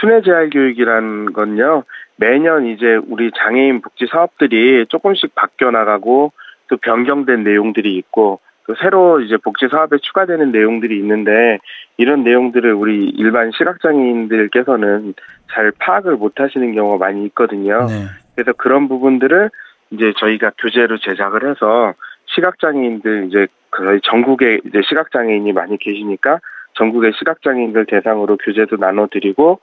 순회 0.00 0.22
재활 0.22 0.50
교육이란 0.50 1.32
건요. 1.32 1.84
매년 2.16 2.66
이제 2.66 2.98
우리 3.08 3.30
장애인 3.36 3.82
복지 3.82 4.06
사업들이 4.10 4.86
조금씩 4.86 5.34
바뀌어 5.34 5.70
나가고 5.70 6.32
또 6.68 6.76
변경된 6.78 7.44
내용들이 7.44 7.94
있고 7.96 8.40
또 8.66 8.74
새로 8.80 9.20
이제 9.20 9.36
복지 9.36 9.68
사업에 9.70 9.98
추가되는 9.98 10.50
내용들이 10.50 10.96
있는데 10.98 11.58
이런 11.98 12.24
내용들을 12.24 12.72
우리 12.72 13.04
일반 13.10 13.52
시각장애인들께서는 13.52 15.14
잘 15.52 15.72
파악을 15.78 16.16
못 16.16 16.40
하시는 16.40 16.74
경우가 16.74 16.98
많이 16.98 17.24
있거든요. 17.26 17.86
네. 17.86 18.06
그래서 18.34 18.52
그런 18.54 18.88
부분들을 18.88 19.50
이제 19.90 20.12
저희가 20.18 20.52
교재로 20.58 20.98
제작을 20.98 21.48
해서 21.48 21.94
시각장애인들 22.34 23.26
이제 23.28 23.46
거의 23.70 24.00
전국에 24.02 24.60
이제 24.64 24.80
시각장애인이 24.82 25.52
많이 25.52 25.78
계시니까 25.78 26.40
전국의 26.76 27.12
시각장애인들 27.18 27.86
대상으로 27.86 28.36
교재도 28.36 28.76
나눠드리고 28.76 29.60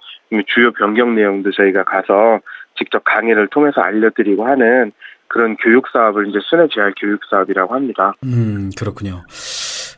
주요 0.47 0.71
변경 0.71 1.15
내용도 1.15 1.52
저희가 1.52 1.84
가서 1.84 2.39
직접 2.78 3.04
강의를 3.04 3.47
통해서 3.47 3.82
알려드리고 3.82 4.45
하는 4.45 4.91
그런 5.28 5.56
교육 5.58 5.88
사업을 5.89 6.28
이제 6.28 6.39
순회 6.43 6.67
재활 6.73 6.93
교육 6.99 7.21
사업이라고 7.30 7.73
합니다. 7.73 8.13
음, 8.23 8.69
그렇군요. 8.78 9.23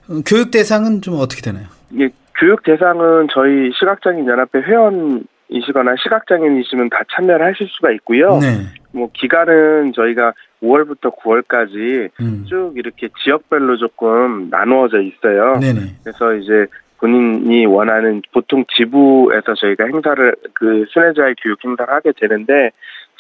어, 0.08 0.22
교육 0.26 0.52
대상은 0.52 1.02
좀 1.02 1.16
어떻게 1.16 1.42
되나요? 1.42 1.68
예, 2.00 2.10
교육 2.36 2.64
대상은 2.64 3.28
저희 3.34 3.72
시각장애인 3.78 4.28
연합회 4.28 4.60
회원이시거나 4.60 5.96
시각장애인이시면 6.04 6.90
다 6.90 7.02
참여를 7.12 7.46
하실 7.46 7.68
수가 7.70 7.92
있고요. 7.92 8.40
네. 8.40 8.68
뭐 8.92 9.10
기간은 9.14 9.94
저희가 9.94 10.34
5월부터 10.64 11.16
9월까지 11.18 12.10
음. 12.22 12.46
쭉 12.48 12.74
이렇게 12.76 13.10
지역별로 13.24 13.78
조금 13.78 14.50
나누어져 14.50 15.02
있어요. 15.02 15.60
네네. 15.60 15.98
그래서 16.04 16.34
이제 16.36 16.66
본인이 17.00 17.66
원하는 17.66 18.22
보통 18.34 18.66
지부에서 18.76 19.54
저희가 19.56 19.86
행사를 19.86 20.36
그 20.54 20.86
순회자의 20.90 21.36
교육 21.42 21.64
행사를 21.64 21.94
하게 21.94 22.12
되는데 22.20 22.72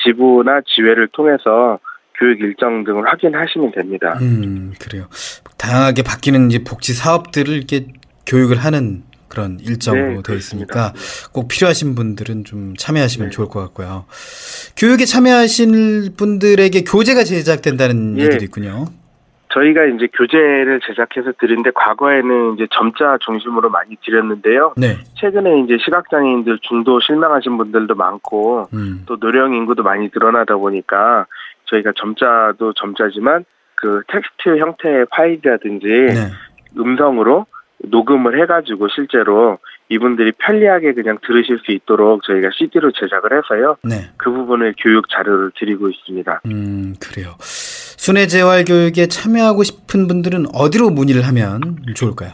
지부나 0.03 0.61
지회를 0.65 1.09
통해서 1.09 1.79
교육 2.17 2.39
일정 2.39 2.83
등을 2.83 3.07
확인하시면 3.07 3.71
됩니다. 3.71 4.17
음, 4.21 4.73
그래요. 4.79 5.07
다양하게 5.57 6.03
바뀌는 6.03 6.49
이제 6.49 6.63
복지 6.63 6.93
사업들을 6.93 7.53
이렇게 7.53 7.87
교육을 8.25 8.57
하는 8.57 9.03
그런 9.27 9.59
일정으로 9.59 10.15
네, 10.15 10.21
되어 10.23 10.35
있으니까 10.35 10.93
꼭 11.33 11.49
필요하신 11.49 11.95
분들은 11.95 12.45
좀 12.45 12.73
참여하시면 12.77 13.31
좋을 13.31 13.49
것 13.49 13.59
같고요. 13.61 14.05
교육에 14.77 15.03
참여하실 15.05 16.11
분들에게 16.15 16.83
교재가 16.83 17.25
제작된다는 17.25 18.17
예. 18.19 18.23
얘기도 18.23 18.45
있군요. 18.45 18.85
저희가 19.55 19.85
이제 19.85 20.07
교재를 20.13 20.81
제작해서 20.85 21.31
드리는데 21.39 21.71
과거에는 21.73 22.55
이제 22.55 22.67
점자 22.71 23.17
중심으로 23.21 23.69
많이 23.69 23.95
드렸는데요. 24.03 24.73
네. 24.75 24.97
최근에 25.15 25.61
이제 25.61 25.77
시각장애인들 25.83 26.59
중도 26.61 26.99
실망하신 26.99 27.57
분들도 27.57 27.95
많고 27.95 28.67
음. 28.73 29.03
또 29.05 29.15
노령 29.15 29.53
인구도 29.53 29.81
많이 29.81 30.09
늘어나다 30.13 30.57
보니까 30.57 31.25
저희가 31.65 31.93
점자도 31.95 32.73
점자지만 32.73 33.45
그 33.75 34.01
텍스트 34.09 34.59
형태의 34.59 35.05
파일이라든지 35.09 35.87
네. 35.87 36.31
음성으로 36.77 37.45
녹음을 37.79 38.41
해가지고 38.41 38.89
실제로 38.89 39.59
이분들이 39.89 40.31
편리하게 40.37 40.93
그냥 40.93 41.17
들으실 41.25 41.59
수 41.59 41.71
있도록 41.71 42.23
저희가 42.23 42.49
CD로 42.57 42.91
제작을 42.91 43.37
해서요. 43.37 43.77
네. 43.83 44.09
그 44.17 44.31
부분을 44.31 44.73
교육 44.79 45.07
자료를 45.09 45.51
드리고 45.55 45.89
있습니다. 45.89 46.41
음, 46.47 46.95
그래요. 46.99 47.35
순회 48.05 48.27
재활 48.27 48.65
교육에 48.65 49.07
참여하고 49.07 49.63
싶은 49.63 50.07
분들은 50.07 50.45
어디로 50.53 50.91
문의를 50.91 51.23
하면 51.23 51.77
좋을까요? 51.95 52.33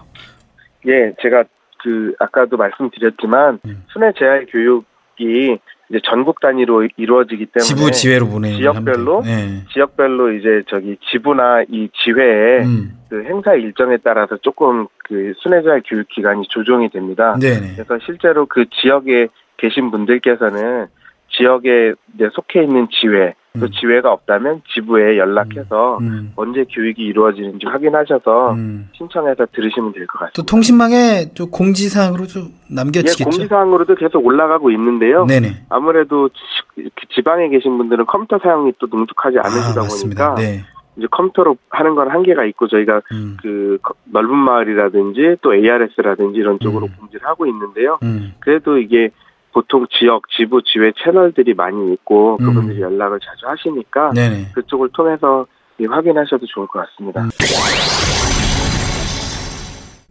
예, 0.85 1.13
제가 1.21 1.45
그 1.81 2.13
아까도 2.19 2.57
말씀드렸지만 2.57 3.59
음. 3.63 3.85
순회 3.93 4.11
재활 4.19 4.45
교육이 4.47 5.57
이제 5.89 5.99
전국 6.03 6.41
단위로 6.41 6.89
이루어지기 6.97 7.45
때문에 7.45 7.65
지부 7.65 7.89
지회로 7.89 8.27
보내는 8.27 8.57
지역별로 8.57 9.21
네. 9.21 9.63
지역별로 9.71 10.33
이제 10.33 10.63
저기 10.67 10.97
지부나 11.09 11.63
이 11.69 11.87
지회에 12.03 12.65
음. 12.65 12.97
그 13.09 13.23
행사 13.23 13.53
일정에 13.53 13.95
따라서 14.03 14.35
조금 14.41 14.87
그 14.97 15.31
순회자 15.37 15.79
교육 15.85 16.09
기간이 16.09 16.47
조정이 16.49 16.89
됩니다. 16.89 17.37
네네. 17.39 17.75
그래서 17.75 17.97
실제로 18.05 18.45
그 18.45 18.65
지역에 18.81 19.29
계신 19.55 19.89
분들께서는 19.89 20.87
지역에 21.29 21.93
속해 22.33 22.61
있는 22.61 22.89
지회 22.91 23.35
또 23.59 23.69
지회가 23.69 24.11
없다면 24.13 24.61
지부에 24.73 25.17
연락해서 25.17 25.97
음. 25.99 26.31
언제 26.37 26.63
교육이 26.73 27.01
이루어지는지 27.03 27.65
확인하셔서 27.67 28.53
음. 28.53 28.87
신청해서 28.93 29.45
들으시면 29.53 29.91
될 29.91 30.07
것 30.07 30.19
같습니다. 30.19 30.33
또 30.35 30.43
통신망에 30.45 31.33
좀 31.33 31.51
공지사항으로 31.51 32.27
좀 32.27 32.43
예, 32.69 32.75
남겨지겠죠. 32.75 33.25
공지사항으로도 33.25 33.95
계속 33.95 34.25
올라가고 34.25 34.71
있는데요. 34.71 35.25
네네. 35.25 35.65
아무래도 35.69 36.29
지- 36.29 36.89
지방에 37.13 37.49
계신 37.49 37.77
분들은 37.77 38.05
컴퓨터 38.05 38.39
사용이 38.39 38.71
또 38.79 38.87
능숙하지 38.89 39.39
않으시다 39.39 39.81
아. 39.81 39.85
보니까 40.01 40.35
네. 40.35 40.63
이제 40.95 41.07
컴퓨터로 41.11 41.57
하는 41.71 41.95
건 41.95 42.09
한계가 42.09 42.45
있고 42.45 42.69
저희가 42.69 43.01
음. 43.11 43.35
그 43.41 43.77
거- 43.81 43.93
넓은 44.05 44.33
마을이라든지 44.33 45.37
또 45.41 45.53
ARS라든지 45.53 46.39
이런 46.39 46.57
쪽으로 46.59 46.87
공지를 46.97 47.27
하고 47.27 47.45
있는데요. 47.47 47.99
음. 48.03 48.33
그래도 48.39 48.77
이게 48.77 49.09
보통 49.53 49.85
지역, 49.91 50.23
지부, 50.29 50.61
지회 50.63 50.91
채널들이 51.03 51.53
많이 51.53 51.93
있고 51.93 52.37
음. 52.41 52.45
그분들이 52.45 52.81
연락을 52.81 53.19
자주 53.19 53.47
하시니까 53.47 54.11
네네. 54.11 54.51
그쪽을 54.53 54.89
통해서 54.93 55.45
예, 55.79 55.85
확인하셔도 55.85 56.45
좋을 56.45 56.67
것 56.67 56.85
같습니다. 56.85 57.27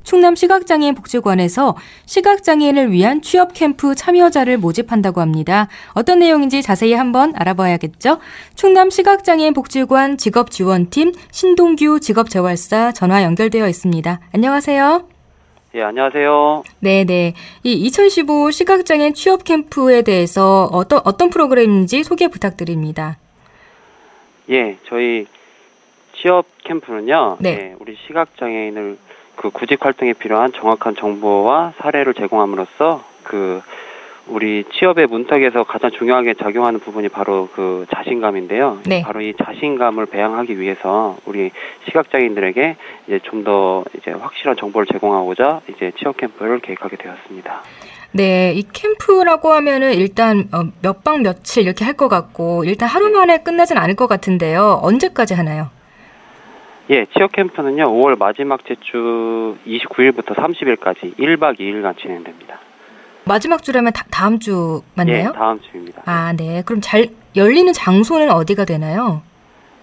충남 0.03 0.35
시각장애인 0.35 0.96
복지관에서 0.96 1.76
시각장애인을 2.07 2.90
위한 2.90 3.22
취업 3.22 3.55
캠프 3.55 3.94
참여자를 3.94 4.59
모집한다고 4.59 5.20
합니다. 5.20 5.68
어떤 5.94 6.18
내용인지 6.18 6.62
자세히 6.62 6.94
한번 6.94 7.33
알아봐야겠죠? 7.37 8.18
충남 8.57 8.90
시각장애인 8.90 9.55
복지관 9.55 10.16
직업지원팀 10.16 11.12
신동규 11.31 12.00
직업재활사 12.00 12.90
전화 12.90 13.22
연결되어 13.22 13.68
있습니다. 13.68 14.18
안녕하세요. 14.35 15.20
예, 15.73 15.83
안녕하세요. 15.83 16.65
네 16.81 17.05
네. 17.05 17.35
이 17.63 17.73
2015 17.73 18.51
시각장애인 18.51 19.15
취업 19.15 19.45
캠프에 19.45 20.03
대해서 20.03 20.65
어떤, 20.73 21.01
어떤 21.05 21.31
프로그램인지 21.31 22.03
소개 22.03 22.27
부탁드립니다. 22.27 23.19
예, 24.51 24.79
저희 24.89 25.27
취업 26.15 26.47
캠프는요. 26.65 27.37
네. 27.39 27.51
예, 27.51 27.77
우리 27.79 27.97
시각장애인을 28.07 28.99
그 29.37 29.51
구직 29.51 29.85
활동에 29.85 30.13
필요한 30.13 30.53
정확한 30.53 30.97
정보와 30.97 31.75
사례를 31.79 32.15
제공함으로써 32.15 33.05
그 33.23 33.63
우리 34.31 34.64
취업의 34.73 35.07
문턱에서 35.09 35.64
가장 35.64 35.90
중요하게 35.90 36.35
작용하는 36.35 36.79
부분이 36.81 37.09
바로 37.09 37.49
그 37.53 37.85
자신감인데요. 37.93 38.81
네. 38.87 39.03
바로 39.03 39.21
이 39.21 39.35
자신감을 39.35 40.07
배양하기 40.07 40.59
위해서 40.61 41.16
우리 41.27 41.51
시각장애인들에게 41.87 42.77
이제 43.09 43.19
좀 43.25 43.40
더 43.40 43.85
이제 43.97 44.11
확실한 44.11 44.57
정보를 44.57 44.87
제공하고자 44.93 45.62
이제 45.71 45.93
취업 45.99 46.16
캠프를 46.19 46.61
계획하게 46.61 46.97
되었습니다. 46.97 47.62
네, 48.12 48.53
이 48.55 48.62
캠프라고 48.71 49.51
하면은 49.53 49.95
일단 49.95 50.49
어, 50.53 50.64
몇박 50.83 51.23
며칠 51.23 51.62
이렇게 51.62 51.85
할 51.87 51.95
것 51.95 52.09
같고 52.09 52.64
일단 52.64 52.87
하루 52.88 53.09
만에 53.11 53.38
끝나진 53.38 53.79
않을 53.79 53.97
것 53.97 54.09
같은데요. 54.09 54.81
언제까지 54.83 55.33
하나요? 55.35 55.71
예, 56.90 57.07
취업 57.16 57.33
캠프는요, 57.33 57.85
5월 57.85 58.19
마지막 58.19 58.61
주 58.64 59.57
29일부터 59.66 60.35
30일까지 60.35 61.16
1박 61.16 61.59
2일간 61.59 61.97
진행됩니다. 61.99 62.59
마지막 63.31 63.62
주라면 63.62 63.93
다, 63.93 64.05
다음 64.11 64.41
주 64.41 64.83
맞나요? 64.97 65.28
예, 65.28 65.39
다음 65.39 65.61
주입니다. 65.61 66.03
아, 66.05 66.33
네. 66.37 66.64
그럼 66.66 66.81
잘 66.83 67.11
열리는 67.37 67.72
장소는 67.72 68.28
어디가 68.28 68.64
되나요? 68.64 69.22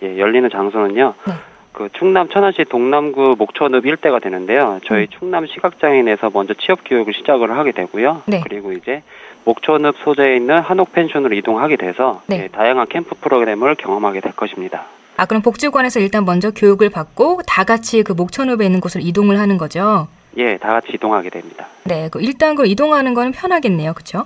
예, 0.04 0.20
열리는 0.20 0.50
장소는요, 0.50 1.14
네. 1.26 1.34
그 1.72 1.88
충남 1.93 2.28
천안시 2.28 2.66
동남구 2.66 3.36
목천읍 3.38 3.86
일대가 3.86 4.20
되는데요. 4.20 4.82
저희 4.86 5.04
음. 5.04 5.08
충남 5.18 5.48
시각장애인에서 5.48 6.30
먼저 6.34 6.56
취업 6.56 6.80
교육을 6.84 7.14
시작을 7.14 7.58
하게 7.58 7.72
되고요. 7.72 8.24
네. 8.26 8.41
그리고 8.43 8.74
이제 8.74 9.02
목천읍 9.45 9.95
소재에 10.04 10.36
있는 10.36 10.60
한옥 10.60 10.91
펜션으로 10.91 11.34
이동하게 11.34 11.78
돼서 11.78 12.22
네. 12.28 12.43
예, 12.43 12.48
다양한 12.50 12.88
캠프 12.89 13.16
프로그램을 13.16 13.76
경험하게 13.76 14.20
될 14.20 14.34
것입니다. 14.34 14.84
아, 15.16 15.26
그럼 15.26 15.41
복지관에서 15.41 16.02
일단 16.02 16.26
먼저 16.26 16.52
교육을 16.52 16.89
받고 16.89 17.43
다 17.48 17.64
같이 17.64 18.04
그 18.04 18.12
목천읍에 18.12 18.66
있는 18.66 18.82
곳으로 18.82 19.02
이동을 19.06 19.39
하는 19.39 19.58
거죠? 19.58 20.10
예, 20.38 20.58
다 20.58 20.72
같이 20.74 20.90
이동하게 20.94 21.30
됩니다. 21.30 21.68
네, 21.84 22.10
그 22.12 22.22
일단 22.22 22.56
그 22.56 22.66
이동하는 22.68 23.14
거는 23.14 23.32
편하겠네요, 23.32 23.94
그렇죠? 23.94 24.26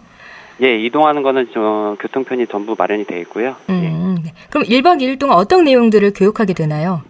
예, 0.62 0.78
이동하는 0.78 1.24
거는 1.24 1.50
저 1.54 1.96
교통편이 2.00 2.48
전부 2.48 2.76
마련이 2.78 3.06
되어 3.06 3.18
있고요. 3.20 3.56
음, 3.70 4.18
네. 4.24 4.34
그럼 4.50 4.66
1박 4.66 5.02
2일 5.02 5.18
동안 5.20 5.38
어떤 5.38 5.64
내용들을 5.64 6.12
교육하게 6.14 6.54
되나요? 6.54 7.02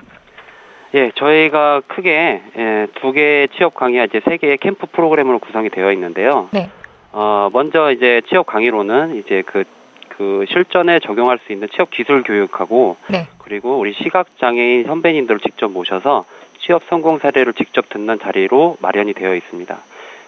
예, 0.93 1.12
저희가 1.16 1.82
크게 1.88 2.41
예, 2.58 2.88
두 3.02 3.12
개의 3.12 3.49
취업 3.49 3.74
강의와 3.76 4.06
이제 4.06 4.22
세 4.24 4.38
개의 4.38 4.58
캠프 4.58 4.86
프로그램으로 4.88 5.39
구성이 5.39 5.70
되어 5.70 5.91
있는데요. 5.93 6.49
네. 6.52 6.70
어, 7.12 7.49
먼저 7.52 7.91
이제 7.91 8.22
취업 8.30 8.45
강의로는 8.45 9.16
이제 9.16 9.41
그, 9.45 9.64
그 10.10 10.45
실전에 10.49 10.99
적용할 10.99 11.39
수 11.45 11.52
있는 11.52 11.68
취업 11.74 11.89
기술 11.89 12.24
교육하고 12.24 12.97
네. 13.10 13.28
그리고 13.38 13.80
우리 13.80 13.93
시각 13.93 14.28
장애인 14.38 14.86
선배님들을 14.86 15.39
직접 15.41 15.72
모셔서 15.72 16.26
취업 16.72 16.84
성공 16.88 17.19
사례를 17.19 17.51
직접 17.53 17.89
듣는 17.89 18.17
자리로 18.19 18.78
마련이 18.80 19.13
되어 19.13 19.36
있습니다. 19.36 19.78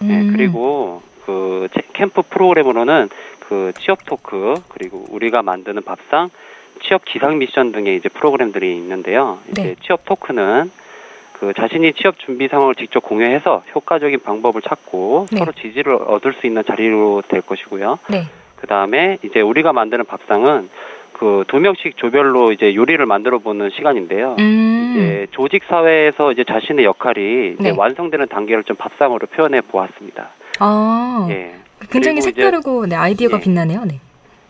음. 0.01 0.09
예, 0.09 0.35
그리고 0.35 1.01
그 1.25 1.69
캠프 1.93 2.21
프로그램으로는 2.21 3.07
그 3.47 3.71
취업 3.79 4.05
토크 4.05 4.55
그리고 4.67 5.05
우리가 5.09 5.41
만드는 5.41 5.83
밥상 5.83 6.29
취업 6.81 7.05
기상 7.05 7.37
미션 7.37 7.71
등의 7.71 7.95
이제 7.95 8.09
프로그램들이 8.09 8.75
있는데요. 8.75 9.39
이제 9.51 9.63
네. 9.63 9.75
취업 9.85 10.03
토크는 10.03 10.69
그 11.31 11.53
자신이 11.53 11.93
취업 11.93 12.19
준비 12.19 12.49
상황을 12.49 12.75
직접 12.75 12.99
공유해서 12.99 13.63
효과적인 13.73 14.19
방법을 14.21 14.61
찾고 14.63 15.27
네. 15.31 15.37
서로 15.37 15.53
지지를 15.53 15.93
얻을 15.95 16.33
수 16.33 16.45
있는 16.45 16.65
자리로 16.65 17.23
될 17.29 17.41
것이고요. 17.41 17.99
네. 18.09 18.23
그 18.57 18.67
다음에 18.67 19.17
이제 19.23 19.39
우리가 19.39 19.71
만드는 19.71 20.03
밥상은 20.03 20.69
그 21.23 21.43
두 21.47 21.57
명씩 21.59 21.95
조별로 21.95 22.51
이제 22.51 22.75
요리를 22.75 23.03
만들어 23.05 23.39
보는 23.39 23.69
시간인데요. 23.75 24.35
음. 24.39 24.93
이제 24.97 25.27
조직 25.31 25.63
사회에서 25.69 26.33
이제 26.33 26.43
자신의 26.43 26.83
역할이 26.83 27.53
이제 27.53 27.63
네. 27.63 27.73
완성되는 27.75 28.27
단계를 28.27 28.63
좀 28.65 28.75
밥상으로 28.75 29.27
표현해 29.27 29.61
보았습니다. 29.61 30.29
아, 30.59 31.27
예. 31.29 31.55
굉장히 31.89 32.19
그리고 32.19 32.29
이제- 32.29 32.41
색다르고 32.41 32.85
네, 32.87 32.95
아이디어가 32.95 33.37
예. 33.37 33.41
빛나네요. 33.41 33.85
네. 33.85 33.99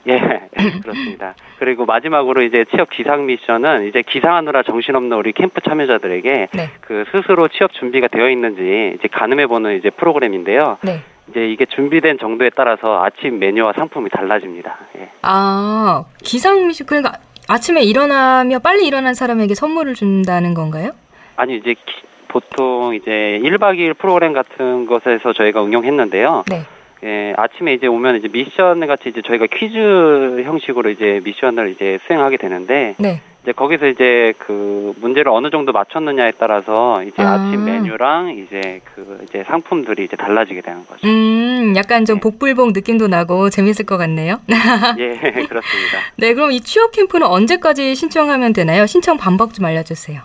예, 0.07 0.19
그렇습니다. 0.81 1.35
그리고 1.59 1.85
마지막으로 1.85 2.41
이제 2.41 2.65
취업 2.71 2.89
기상 2.89 3.25
미션은 3.27 3.87
이제 3.87 4.01
기상하느라 4.01 4.63
정신없는 4.63 5.15
우리 5.15 5.31
캠프 5.31 5.61
참여자들에게 5.61 6.47
네. 6.53 6.69
그 6.81 7.05
스스로 7.11 7.47
취업 7.49 7.71
준비가 7.73 8.07
되어 8.07 8.29
있는지 8.29 8.95
이제 8.97 9.07
가늠해 9.07 9.45
보는 9.47 9.77
이제 9.77 9.89
프로그램인데요. 9.91 10.77
네. 10.81 11.01
이제 11.29 11.47
이게 11.47 11.65
준비된 11.65 12.17
정도에 12.19 12.49
따라서 12.55 13.03
아침 13.03 13.39
메뉴와 13.39 13.73
상품이 13.73 14.09
달라집니다. 14.09 14.77
예. 14.97 15.09
아, 15.21 16.03
기상 16.23 16.67
미션 16.67 16.85
그러니까 16.87 17.17
아침에 17.47 17.81
일어나며 17.83 18.59
빨리 18.59 18.85
일어난 18.87 19.13
사람에게 19.13 19.55
선물을 19.55 19.95
준다는 19.95 20.53
건가요? 20.53 20.91
아니 21.35 21.57
이제 21.57 21.73
기- 21.73 22.03
보통 22.27 22.95
이제 22.95 23.39
1박 23.43 23.77
2일 23.77 23.97
프로그램 23.97 24.33
같은 24.33 24.85
것에서 24.85 25.33
저희가 25.33 25.63
응용했는데요. 25.63 26.43
네. 26.49 26.63
예, 27.03 27.33
아침에 27.37 27.73
이제 27.73 27.85
오면 27.87 28.15
이제 28.17 28.27
미션 28.31 28.85
같이 28.87 29.09
이제 29.09 29.21
저희가 29.21 29.47
퀴즈 29.47 30.41
형식으로 30.43 30.89
이제 30.89 31.21
미션을 31.23 31.69
이제 31.71 31.99
수행하게 32.07 32.37
되는데 32.37 32.95
네. 32.97 33.21
이제 33.43 33.51
거기서 33.51 33.87
이제 33.87 34.33
그 34.37 34.93
문제를 35.01 35.29
어느 35.29 35.49
정도 35.49 35.73
맞췄느냐에 35.73 36.31
따라서 36.39 37.03
이제 37.03 37.21
아. 37.21 37.33
아. 37.33 37.51
침 37.51 37.65
메뉴랑 37.65 38.37
이제 38.37 38.81
그 38.95 39.19
이제 39.23 39.43
상품들이 39.45 40.05
이제 40.05 40.15
달라지게 40.15 40.61
되는 40.61 40.85
거죠. 40.85 41.05
음, 41.05 41.73
약간 41.75 42.05
좀 42.05 42.21
복불복 42.21 42.71
느낌도 42.71 43.07
나고 43.07 43.49
재밌을 43.49 43.85
것 43.85 43.97
같네요. 43.97 44.39
예, 44.97 45.17
그렇습니다. 45.17 45.99
네, 46.15 46.33
그럼 46.33 46.53
이 46.53 46.61
취업 46.61 46.91
캠프는 46.93 47.27
언제까지 47.27 47.95
신청하면 47.95 48.53
되나요? 48.53 48.85
신청 48.85 49.17
방법 49.17 49.53
좀 49.53 49.65
알려주세요. 49.65 50.21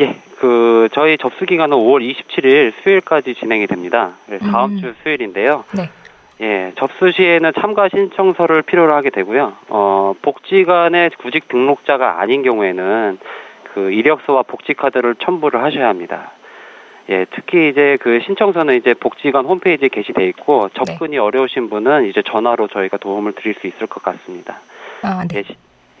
예, 0.00 0.20
그 0.40 0.88
저희 0.94 1.16
접수 1.18 1.46
기간은 1.46 1.76
5월 1.76 2.02
27일 2.02 2.72
수요일까지 2.82 3.36
진행이 3.36 3.68
됩니다. 3.68 4.14
그래서 4.26 4.44
다음 4.50 4.72
음. 4.72 4.80
주 4.80 4.94
수요일인데요. 5.02 5.64
네. 5.74 5.90
예, 6.40 6.72
접수 6.76 7.12
시에는 7.12 7.52
참가 7.58 7.88
신청서를 7.88 8.62
필요로 8.62 8.94
하게 8.94 9.10
되고요. 9.10 9.54
어, 9.70 10.12
복지관의 10.20 11.10
구직 11.18 11.48
등록자가 11.48 12.20
아닌 12.20 12.42
경우에는 12.42 13.18
그 13.72 13.90
이력서와 13.90 14.42
복지카드를 14.42 15.14
첨부를 15.16 15.62
하셔야 15.62 15.88
합니다. 15.88 16.32
예, 17.08 17.24
특히 17.30 17.68
이제 17.70 17.96
그 18.00 18.20
신청서는 18.20 18.74
이제 18.76 18.92
복지관 18.94 19.46
홈페이지에 19.46 19.88
게시돼 19.88 20.26
있고 20.28 20.68
접근이 20.70 21.16
어려우신 21.18 21.70
분은 21.70 22.06
이제 22.06 22.20
전화로 22.22 22.68
저희가 22.68 22.96
도움을 22.98 23.32
드릴 23.32 23.54
수 23.54 23.66
있을 23.66 23.86
것 23.86 24.02
같습니다. 24.02 24.58
아, 25.02 25.24
네. 25.30 25.38
예, 25.38 25.42
시- 25.44 25.56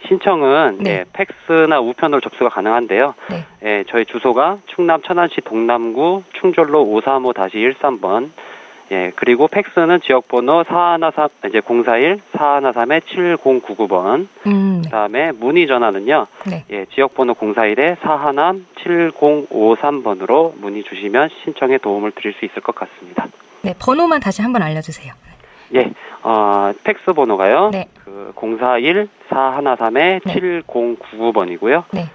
신청은 0.08 0.78
네. 0.80 0.90
예, 0.90 1.04
팩스나 1.12 1.80
우편으로 1.80 2.20
접수가 2.20 2.50
가능한데요. 2.50 3.14
네. 3.30 3.44
예, 3.64 3.84
저희 3.88 4.04
주소가 4.04 4.58
충남 4.66 5.00
천안시 5.02 5.40
동남구 5.42 6.24
충절로 6.34 6.84
535-13번. 6.84 8.28
예, 8.92 9.12
그리고 9.16 9.48
팩스는 9.48 10.00
지역번호 10.02 10.64
413 10.64 11.28
이제 11.48 11.60
041 11.60 12.20
413에 12.32 13.00
7099번. 13.00 14.28
음, 14.46 14.82
그 14.84 14.90
다음에 14.90 15.32
문의 15.32 15.66
전화는요. 15.66 16.26
네. 16.48 16.64
예, 16.70 16.86
지역번호 16.94 17.34
041에 17.34 17.98
413 18.00 18.66
7053번으로 18.76 20.56
문의 20.60 20.84
주시면 20.84 21.30
신청에 21.42 21.78
도움을 21.78 22.12
드릴 22.12 22.34
수 22.34 22.44
있을 22.44 22.62
것 22.62 22.74
같습니다. 22.74 23.26
네, 23.62 23.74
번호만 23.78 24.20
다시 24.20 24.42
한번 24.42 24.62
알려주세요. 24.62 25.12
예, 25.74 25.90
어, 26.22 26.72
팩스 26.84 27.12
번호가요. 27.12 27.70
네. 27.72 27.88
그 28.04 28.32
041 28.36 29.08
413에 29.28 30.20
7099번이고요. 30.22 31.84
네. 31.92 32.08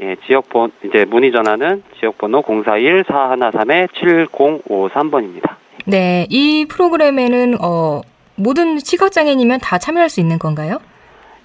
예, 0.00 0.16
지역번 0.26 0.72
이제 0.84 1.06
문의 1.06 1.32
전화는 1.32 1.82
지역번호 1.98 2.42
041 2.42 3.04
413에 3.04 3.88
7053번입니다. 3.88 5.56
네, 5.88 6.26
이 6.28 6.66
프로그램에는 6.68 7.56
어, 7.62 8.02
모든 8.34 8.78
시각장애인이면 8.78 9.60
다 9.60 9.78
참여할 9.78 10.10
수 10.10 10.20
있는 10.20 10.38
건가요? 10.38 10.80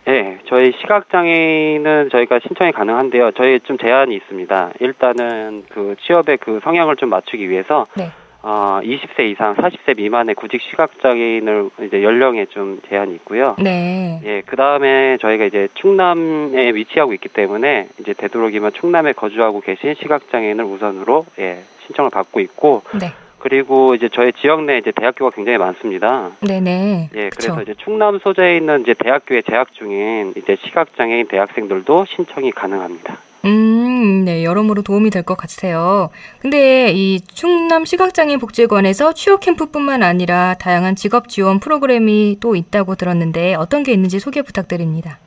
예, 0.10 0.40
저희 0.50 0.74
시각장애인은 0.82 2.10
저희가 2.12 2.40
신청이 2.46 2.74
가능한데요. 2.74 3.32
저희 3.38 3.62
좀 3.62 3.78
제한이 3.78 4.14
있습니다. 4.16 4.72
일단은 4.82 5.64
그 5.70 5.96
취업의 6.02 6.40
그 6.40 6.60
성향을 6.62 6.98
좀 6.98 7.08
맞추기 7.10 7.50
위해서 7.50 7.86
네. 7.96 8.12
어, 8.42 8.82
20세 8.84 9.32
이상 9.32 9.56
40세 9.56 9.96
미만의 9.96 10.36
구직 10.36 10.62
시각장애인을 10.62 11.70
이제 11.88 12.04
연령에 12.04 12.48
좀 12.48 12.82
제한이 12.90 13.16
있고요. 13.16 13.56
네. 13.60 14.20
예, 14.26 14.42
그 14.46 14.58
다음에 14.58 15.16
저희가 15.22 15.46
이제 15.46 15.70
충남에 15.76 16.74
위치하고 16.74 17.14
있기 17.14 17.30
때문에 17.30 17.88
이제 18.02 18.12
되도록이면 18.12 18.74
충남에 18.74 19.14
거주하고 19.14 19.62
계신 19.62 19.96
시각장애인을 19.96 20.66
우선으로 20.66 21.26
예, 21.40 21.64
신청을 21.86 22.12
받고 22.12 22.42
있고 22.42 22.82
네. 23.00 23.14
그리고 23.54 23.94
이제 23.94 24.08
저희 24.14 24.32
지역 24.32 24.64
내 24.64 24.78
이제 24.78 24.94
대학교가 24.96 25.32
굉장히 25.36 25.58
많습니다. 25.58 26.32
네네. 26.40 27.10
예, 27.14 27.30
그쵸. 27.30 27.56
그래서 27.56 27.62
이제 27.64 27.76
충남 27.84 28.18
소재에 28.18 28.56
있는 28.56 28.84
이제 28.84 28.94
대학교에 28.94 29.42
재학 29.42 29.74
중인 29.74 30.34
이제 30.38 30.56
시각 30.64 30.96
장애인 30.96 31.28
대학생들도 31.28 32.06
신청이 32.08 32.52
가능합니다. 32.52 33.18
음, 33.44 34.24
네, 34.24 34.46
여러모로 34.46 34.84
도움이 34.84 35.10
될 35.10 35.24
것 35.24 35.36
같으세요. 35.36 36.10
근데 36.40 36.94
이 36.94 37.20
충남 37.20 37.84
시각장애인 37.84 38.40
복지관에서 38.40 39.12
취업 39.14 39.42
캠프뿐만 39.42 40.04
아니라 40.04 40.54
다양한 40.58 40.96
직업 40.96 41.28
지원 41.28 41.60
프로그램이 41.60 42.38
또 42.40 42.56
있다고 42.56 42.96
들었는데 42.96 43.56
어떤 43.56 43.84
게 43.84 43.92
있는지 43.92 44.20
소개 44.22 44.42
부탁드립니다. 44.42 45.20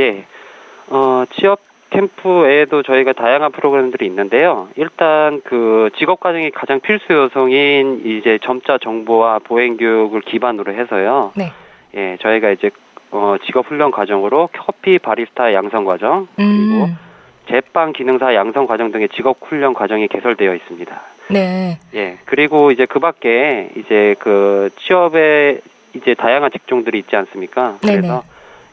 예, 0.00 0.24
어, 0.88 1.22
취업 1.38 1.60
캠프 1.90 2.42
외에도 2.42 2.82
저희가 2.82 3.12
다양한 3.12 3.52
프로그램들이 3.52 4.06
있는데요. 4.06 4.68
일단 4.76 5.40
그 5.44 5.90
직업 5.98 6.20
과정이 6.20 6.50
가장 6.50 6.80
필수 6.80 7.12
요소인 7.12 8.02
이제 8.04 8.38
점자 8.42 8.78
정보와 8.78 9.40
보행 9.40 9.76
교육을 9.76 10.20
기반으로 10.22 10.72
해서요. 10.72 11.32
네. 11.34 11.52
예, 11.96 12.16
저희가 12.20 12.50
이제 12.50 12.70
어, 13.10 13.36
직업 13.44 13.66
훈련 13.66 13.90
과정으로 13.90 14.48
커피 14.52 14.98
바리스타 14.98 15.52
양성 15.52 15.84
과정 15.84 16.28
그리고 16.36 16.84
음, 16.84 16.96
제빵 17.48 17.92
기능사 17.92 18.34
양성 18.36 18.66
과정 18.66 18.92
등의 18.92 19.08
직업 19.08 19.38
훈련 19.42 19.74
과정이 19.74 20.06
개설되어 20.06 20.54
있습니다. 20.54 21.00
네. 21.30 21.80
예, 21.94 22.18
그리고 22.24 22.70
이제 22.70 22.86
그 22.86 23.00
밖에 23.00 23.70
이제 23.76 24.14
그 24.20 24.70
취업에 24.78 25.60
이제 25.94 26.14
다양한 26.14 26.52
직종들이 26.52 27.00
있지 27.00 27.16
않습니까? 27.16 27.78
그래서 27.80 28.22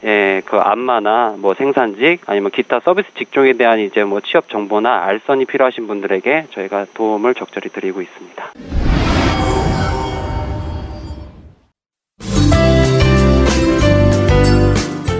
예, 0.03 0.41
그 0.45 0.57
안마나 0.57 1.35
뭐 1.37 1.53
생산직 1.55 2.21
아니면 2.27 2.51
기타 2.51 2.79
서비스 2.83 3.07
직종에 3.17 3.53
대한 3.53 3.79
이제 3.79 4.03
뭐 4.03 4.21
취업 4.21 4.49
정보나 4.49 5.03
알선이 5.05 5.45
필요하신 5.45 5.87
분들에게 5.87 6.47
저희가 6.51 6.85
도움을 6.93 7.33
적절히 7.33 7.69
드리고 7.69 8.01
있습니다. 8.01 8.51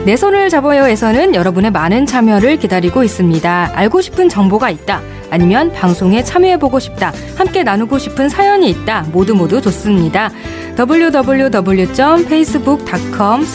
내 0.06 0.16
손을 0.16 0.48
잡아요에서는 0.48 1.36
여러분의 1.36 1.72
많은 1.72 2.06
참여를 2.06 2.60
기다리고 2.60 3.04
있습니다. 3.04 3.72
알고 3.74 4.00
싶은 4.00 4.30
정보가 4.30 4.70
있다. 4.70 5.02
아니면 5.30 5.72
방송에 5.72 6.24
참여해보고 6.24 6.80
싶다. 6.80 7.14
함께 7.36 7.62
나누고 7.64 8.00
싶은 8.00 8.30
사연이 8.30 8.70
있다. 8.70 9.06
모두 9.12 9.36
모두 9.36 9.62
좋습니다. 9.62 10.32
www.facebook.com 10.78 13.46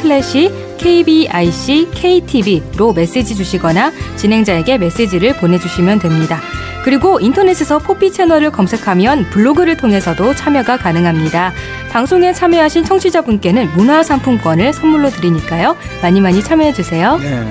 kbic 0.78 1.88
ktV로 1.94 2.92
메시지 2.92 3.34
주시거나 3.36 3.92
진행자에게 4.16 4.78
메시지를 4.78 5.36
보내주시면 5.36 6.00
됩니다. 6.00 6.40
그리고 6.84 7.20
인터넷에서 7.20 7.78
포피 7.78 8.12
채널을 8.12 8.50
검색하면 8.50 9.30
블로그를 9.30 9.76
통해서도 9.76 10.34
참여가 10.34 10.76
가능합니다. 10.76 11.52
방송에 11.90 12.32
참여하신 12.32 12.84
청취자분께는 12.84 13.70
문화상품권을 13.76 14.72
선물로 14.72 15.10
드리니까요. 15.10 15.76
많이 16.02 16.20
많이 16.20 16.42
참여해주세요. 16.42 17.18
네. 17.18 17.44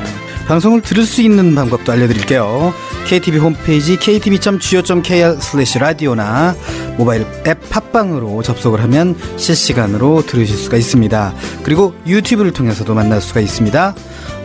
방송을 0.52 0.82
들을 0.82 1.06
수 1.06 1.22
있는 1.22 1.56
방법도 1.56 1.94
알려드릴게요. 1.94 2.74
KTV 3.08 3.40
홈페이지 3.40 3.96
ktv.go.kr 3.96 5.38
슬래시 5.40 5.80
라디오나 5.80 6.58
모바일 6.98 7.26
앱 7.48 7.70
팟빵으로 7.70 8.44
접속을 8.44 8.82
하면 8.82 9.16
실시간으로 9.38 10.26
들으실 10.26 10.58
수가 10.58 10.76
있습니다. 10.76 11.34
그리고 11.64 11.96
유튜브를 12.06 12.52
통해서도 12.52 12.94
만날 12.94 13.22
수가 13.22 13.40
있습니다. 13.40 13.96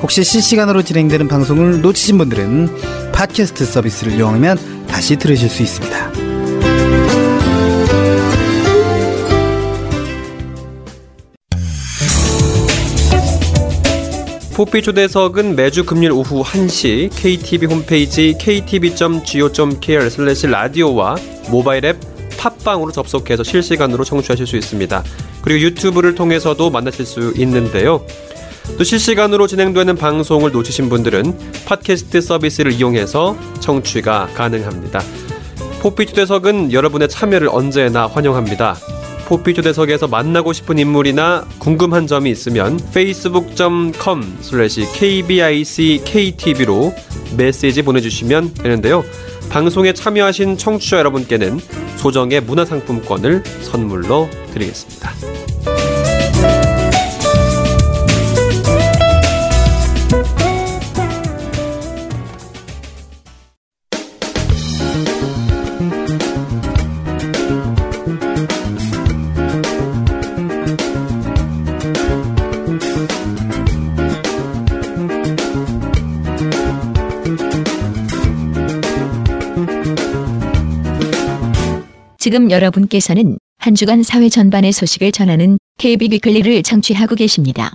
혹시 0.00 0.22
실시간으로 0.22 0.82
진행되는 0.82 1.26
방송을 1.26 1.80
놓치신 1.80 2.18
분들은 2.18 3.10
팟캐스트 3.10 3.66
서비스를 3.66 4.12
이용하면 4.12 4.86
다시 4.86 5.16
들으실 5.16 5.48
수 5.48 5.64
있습니다. 5.64 6.25
포피 14.56 14.80
초대석은 14.80 15.54
매주 15.54 15.84
금요일 15.84 16.12
오후 16.12 16.42
1시 16.42 17.10
KTV 17.14 17.68
홈페이지 17.68 18.34
ktv.go.kr 18.38 20.08
슬래시 20.08 20.46
라디오와 20.46 21.16
모바일 21.50 21.84
앱 21.84 21.98
팟빵으로 22.38 22.90
접속해서 22.90 23.42
실시간으로 23.42 24.02
청취하실 24.02 24.46
수 24.46 24.56
있습니다. 24.56 25.04
그리고 25.42 25.60
유튜브를 25.60 26.14
통해서도 26.14 26.70
만나실 26.70 27.04
수 27.04 27.34
있는데요. 27.36 28.06
또 28.78 28.82
실시간으로 28.82 29.46
진행되는 29.46 29.94
방송을 29.94 30.52
놓치신 30.52 30.88
분들은 30.88 31.38
팟캐스트 31.66 32.22
서비스를 32.22 32.72
이용해서 32.72 33.36
청취가 33.60 34.30
가능합니다. 34.32 35.02
포피 35.80 36.06
초대석은 36.06 36.72
여러분의 36.72 37.10
참여를 37.10 37.50
언제나 37.52 38.06
환영합니다. 38.06 38.74
포피 39.26 39.54
초대석에서 39.54 40.06
만나고 40.06 40.52
싶은 40.52 40.78
인물이나 40.78 41.44
궁금한 41.58 42.06
점이 42.06 42.30
있으면 42.30 42.78
facebook.com 42.90 44.38
kbicktv로 44.94 46.94
메시지 47.36 47.82
보내주시면 47.82 48.54
되는데요. 48.54 49.04
방송에 49.50 49.92
참여하신 49.92 50.58
청취자 50.58 50.98
여러분께는 50.98 51.58
소정의 51.96 52.40
문화상품권을 52.40 53.42
선물로 53.62 54.30
드리겠습니다. 54.54 55.10
지금 82.26 82.50
여러분께서는 82.50 83.38
한 83.56 83.76
주간 83.76 84.02
사회 84.02 84.28
전반의 84.28 84.72
소식을 84.72 85.12
전하는 85.12 85.58
KB 85.78 86.08
위클리를 86.10 86.60
청취하고 86.64 87.14
계십니다. 87.14 87.72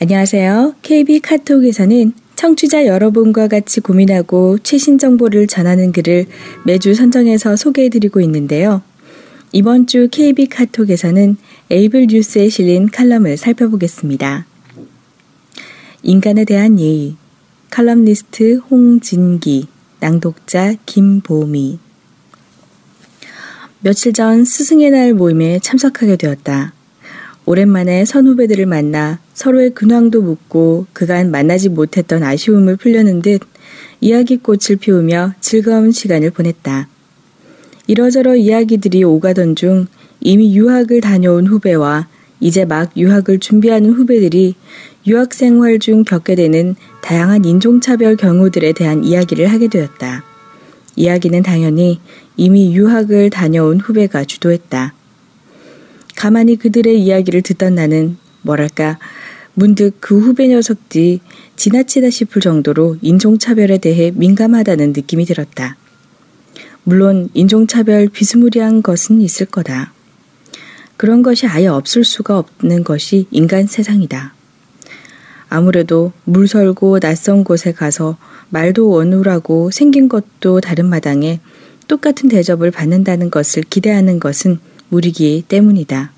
안녕하세요. 0.00 0.74
KB 0.82 1.20
카톡에서는 1.20 2.12
청취자 2.34 2.86
여러분과 2.86 3.46
같이 3.46 3.78
고민하고 3.78 4.58
최신 4.64 4.98
정보를 4.98 5.46
전하는 5.46 5.92
글을 5.92 6.26
매주 6.64 6.92
선정해서 6.92 7.54
소개해드리고 7.54 8.20
있는데요. 8.22 8.82
이번 9.52 9.86
주 9.86 10.08
KB 10.10 10.48
카톡에서는 10.48 11.36
에이블 11.70 12.08
뉴스에 12.10 12.48
실린 12.48 12.88
칼럼을 12.88 13.36
살펴보겠습니다. 13.36 14.44
인간에 16.02 16.44
대한 16.44 16.80
예의, 16.80 17.14
칼럼니스트 17.70 18.56
홍진기, 18.70 19.68
낭독자 20.00 20.74
김보미. 20.86 21.78
며칠 23.80 24.12
전 24.12 24.44
스승의 24.44 24.90
날 24.90 25.14
모임에 25.14 25.58
참석하게 25.58 26.16
되었다. 26.16 26.72
오랜만에 27.44 28.04
선후배들을 28.04 28.66
만나 28.66 29.20
서로의 29.34 29.70
근황도 29.70 30.22
묻고 30.22 30.86
그간 30.92 31.30
만나지 31.30 31.68
못했던 31.68 32.22
아쉬움을 32.22 32.76
풀려는 32.76 33.22
듯 33.22 33.42
이야기꽃을 34.00 34.76
피우며 34.80 35.34
즐거운 35.40 35.92
시간을 35.92 36.30
보냈다. 36.30 36.88
이러저러 37.86 38.34
이야기들이 38.34 39.04
오가던 39.04 39.54
중 39.54 39.86
이미 40.20 40.56
유학을 40.56 41.00
다녀온 41.00 41.46
후배와 41.46 42.08
이제 42.40 42.64
막 42.64 42.90
유학을 42.96 43.38
준비하는 43.38 43.90
후배들이 43.92 44.54
유학 45.06 45.32
생활 45.34 45.78
중 45.78 46.04
겪게 46.04 46.34
되는 46.34 46.74
다양한 47.00 47.44
인종차별 47.44 48.16
경우들에 48.16 48.72
대한 48.72 49.04
이야기를 49.04 49.46
하게 49.46 49.68
되었다. 49.68 50.24
이야기는 50.96 51.42
당연히 51.42 52.00
이미 52.36 52.74
유학을 52.74 53.30
다녀온 53.30 53.78
후배가 53.80 54.24
주도했다. 54.24 54.94
가만히 56.16 56.56
그들의 56.56 57.00
이야기를 57.00 57.42
듣던 57.42 57.74
나는 57.74 58.16
뭐랄까 58.42 58.98
문득 59.54 59.96
그 60.00 60.18
후배 60.18 60.48
녀석들이 60.48 61.20
지나치다 61.56 62.10
싶을 62.10 62.42
정도로 62.42 62.96
인종차별에 63.00 63.78
대해 63.78 64.12
민감하다는 64.14 64.92
느낌이 64.92 65.24
들었다. 65.24 65.76
물론 66.84 67.30
인종차별 67.34 68.08
비스무리한 68.08 68.82
것은 68.82 69.20
있을 69.20 69.46
거다. 69.46 69.95
그런 70.96 71.22
것이 71.22 71.46
아예 71.46 71.66
없을 71.66 72.04
수가 72.04 72.38
없는 72.38 72.84
것이 72.84 73.26
인간 73.30 73.66
세상이다. 73.66 74.34
아무래도 75.48 76.12
물설고 76.24 77.00
낯선 77.00 77.44
곳에 77.44 77.72
가서 77.72 78.16
말도 78.50 78.88
원울하고 78.88 79.70
생긴 79.70 80.08
것도 80.08 80.60
다른 80.60 80.86
마당에 80.86 81.40
똑같은 81.88 82.28
대접을 82.28 82.70
받는다는 82.70 83.30
것을 83.30 83.62
기대하는 83.62 84.18
것은 84.18 84.58
무리기 84.88 85.44
때문이다. 85.48 86.12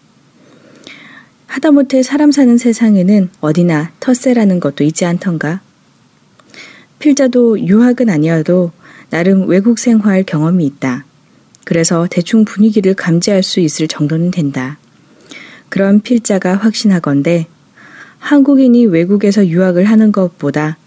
하다못해 1.47 2.03
사람 2.03 2.31
사는 2.31 2.57
세상에는 2.57 3.31
어디나 3.41 3.93
텃세라는 4.01 4.61
것도 4.61 4.85
있지 4.85 5.05
않던가? 5.05 5.61
필자도 6.99 7.61
유학은 7.61 8.11
아니어도 8.11 8.73
나름 9.11 9.49
외국 9.49 9.79
생활 9.79 10.25
경험이 10.25 10.67
있다. 10.67 11.05
그래서 11.69 12.07
대충 12.11 12.47
분위기를 12.47 12.95
감지할 12.95 13.43
수 13.43 13.61
있을 13.61 13.89
정도는 13.89 14.31
된다. 14.31 14.79
그런 15.69 16.01
필자가 16.01 16.57
확신하건대 16.57 17.47
한국인이 18.19 18.87
외국에서 18.87 19.47
유학을 19.47 19.85
하는 19.85 20.11
것보다 20.11 20.79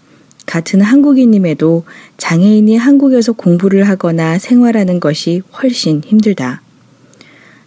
같은 0.44 0.80
한국인임에도 0.80 1.84
장애인이 2.16 2.76
한국에서 2.76 3.30
공부를 3.30 3.88
하거나 3.88 4.40
생활하는 4.40 4.98
것이 4.98 5.42
훨씬 5.56 6.02
힘들다. 6.04 6.62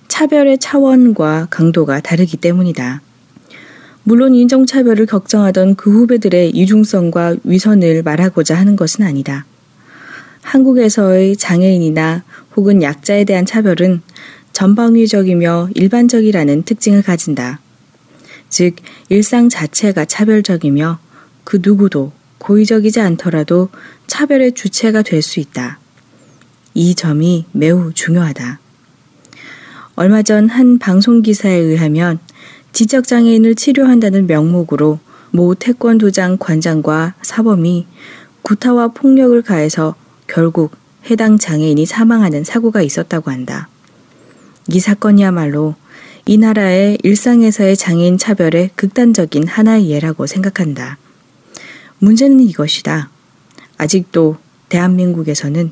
차별의 0.10 0.58
차원과 0.58 1.48
강도가 1.50 2.02
다르기 2.02 2.36
때문이다. 2.36 3.02
물론 4.04 4.36
인종차별을 4.36 5.06
걱정하던 5.06 5.76
그 5.76 5.90
후배들의 5.90 6.50
이중성과 6.50 7.38
위선을 7.46 8.04
말하고자 8.04 8.58
하는 8.58 8.76
것은 8.76 9.06
아니다. 9.06 9.46
한국에서의 10.42 11.38
장애인이나 11.38 12.24
혹은 12.56 12.82
약자에 12.82 13.24
대한 13.26 13.46
차별은 13.46 14.02
전방위적이며 14.54 15.70
일반적이라는 15.76 16.64
특징을 16.64 17.02
가진다. 17.02 17.60
즉, 18.50 18.76
일상 19.10 19.50
자체가 19.50 20.06
차별적이며 20.06 21.00
그 21.44 21.60
누구도 21.62 22.14
고의적이지 22.38 23.00
않더라도 23.02 23.70
차별의 24.08 24.54
주체가 24.54 25.02
될 25.02 25.22
수 25.22 25.40
있다. 25.40 25.80
이 26.74 26.96
점이 26.96 27.46
매우 27.52 27.92
중요하다. 27.94 28.60
얼마 29.96 30.22
전 30.22 30.50
한 30.50 30.78
방송 30.78 31.22
기사에 31.22 31.54
의하면 31.54 32.20
지적장애인을 32.74 33.56
치료한다는 33.56 34.28
명목으로 34.28 35.00
모 35.32 35.56
태권도장 35.56 36.38
관장과 36.38 37.16
사범이 37.22 37.88
구타와 38.42 38.90
폭력을 38.90 39.42
가해서 39.42 39.96
결국 40.28 40.72
해당 41.10 41.38
장애인이 41.38 41.86
사망하는 41.86 42.44
사고가 42.44 42.82
있었다고 42.82 43.32
한다. 43.32 43.70
이 44.70 44.80
사건이야말로 44.80 45.76
이 46.26 46.38
나라의 46.38 46.98
일상에서의 47.04 47.78
장애인 47.78 48.18
차별의 48.18 48.72
극단적인 48.76 49.48
하나의 49.48 49.90
예라고 49.92 50.26
생각한다. 50.26 50.98
문제는 52.00 52.40
이것이다. 52.40 53.10
아직도 53.78 54.38
대한민국에서는 54.70 55.72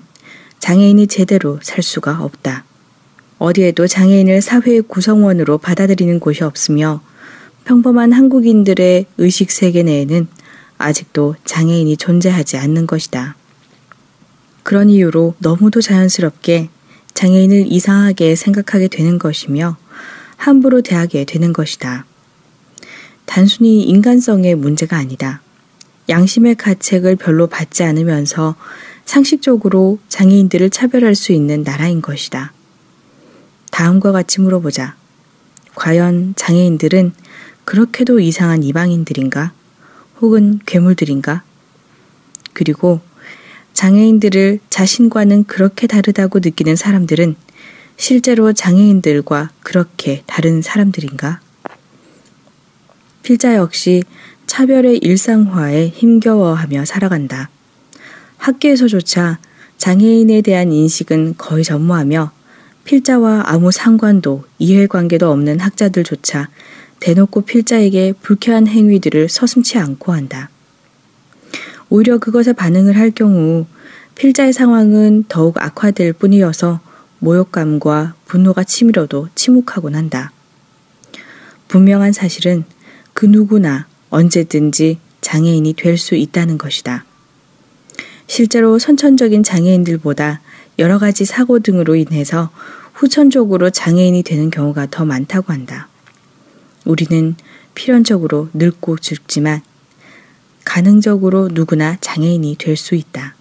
장애인이 0.60 1.08
제대로 1.08 1.60
살 1.64 1.82
수가 1.82 2.24
없다. 2.24 2.64
어디에도 3.40 3.88
장애인을 3.88 4.42
사회의 4.42 4.82
구성원으로 4.82 5.58
받아들이는 5.58 6.20
곳이 6.20 6.44
없으며 6.44 7.02
평범한 7.66 8.14
한국인들의 8.14 9.08
의식 9.18 9.52
세계 9.52 9.84
내에는 9.84 10.28
아직도 10.78 11.36
장애인이 11.44 11.98
존재하지 11.98 12.58
않는 12.58 12.88
것이다. 12.88 13.36
그런 14.64 14.90
이유로 14.90 15.36
너무도 15.40 15.82
자연스럽게 15.82 16.70
장애인을 17.14 17.66
이상하게 17.68 18.36
생각하게 18.36 18.88
되는 18.88 19.18
것이며 19.20 19.78
함부로 20.38 20.82
대하게 20.82 21.26
되는 21.26 21.54
것이다. 21.54 22.06
단순히 23.26 23.84
인간성의 23.84 24.56
문제가 24.56 24.98
아니다. 24.98 25.42
양심의 26.10 26.56
가책을 26.56 27.16
별로 27.16 27.48
받지 27.48 27.84
않으면서 27.84 28.56
상식적으로 29.06 30.00
장애인들을 30.10 30.70
차별할 30.70 31.16
수 31.16 31.32
있는 31.32 31.64
나라인 31.64 32.02
것이다. 32.02 32.54
다음과 33.72 34.12
같이 34.12 34.42
물어보자. 34.42 34.96
과연 35.76 36.34
장애인들은 36.36 37.14
그렇게도 37.66 38.20
이상한 38.20 38.64
이방인들인가? 38.64 39.54
혹은 40.22 40.60
괴물들인가? 40.66 41.44
그리고 42.54 43.02
장애인들을 43.84 44.62
자신과는 44.70 45.44
그렇게 45.44 45.88
다르다고 45.88 46.40
느끼는 46.40 46.78
사람들은 46.78 47.36
실제로 47.98 48.54
장애인들과 48.54 49.50
그렇게 49.60 50.24
다른 50.26 50.62
사람들인가? 50.62 51.42
필자 53.24 53.56
역시 53.56 54.04
차별의 54.48 55.00
일상화에 55.00 55.90
힘겨워하며 55.90 56.86
살아간다. 56.86 57.50
학교에서조차 58.38 59.40
장애인에 59.76 60.40
대한 60.44 60.72
인식은 60.72 61.34
거의 61.38 61.66
전무하며 61.66 62.32
필자와 62.86 63.44
아무 63.48 63.74
상관도 63.74 64.46
이해관계도 64.60 65.30
없는 65.30 65.60
학자들조차 65.60 66.48
대놓고 67.02 67.42
필자에게 67.42 68.14
불쾌한 68.22 68.66
행위들을 68.66 69.28
서슴치 69.28 69.78
않고 69.78 70.14
한다. 70.14 70.50
오히려 71.90 72.18
그것에 72.18 72.54
반응을 72.54 72.98
할 72.98 73.12
경우 73.12 73.68
필자의 74.16 74.54
상황은 74.54 75.26
더욱 75.28 75.58
악화될 75.58 76.14
뿐이어서 76.14 76.80
모욕감과 77.20 78.16
분노가 78.26 78.64
치밀어도 78.64 79.30
침묵하곤 79.36 79.96
한다. 79.96 80.32
분명한 81.68 82.14
사실은 82.14 82.66
그 83.14 83.26
누구나 83.26 83.88
언제든지 84.10 85.00
장애인이 85.22 85.74
될 85.74 85.98
수 85.98 86.16
있다는 86.16 86.58
것이다. 86.58 87.06
실제로 88.28 88.78
선천적인 88.78 89.44
장애인들보다 89.44 90.42
여러 90.80 91.00
가지 91.00 91.26
사고 91.26 91.60
등으로 91.60 91.96
인해서 91.96 92.52
후천적으로 92.94 93.70
장애인이 93.70 94.24
되는 94.24 94.50
경우가 94.50 94.88
더 94.92 95.06
많다고 95.06 95.52
한다. 95.54 95.88
우리는 96.86 97.36
필연적으로 97.74 98.50
늙고 98.54 98.98
죽지만 98.98 99.62
가능적으로 100.64 101.50
누구나 101.52 101.98
장애인이 102.02 102.56
될 102.60 102.78
수 102.78 102.96
있다. 102.96 103.36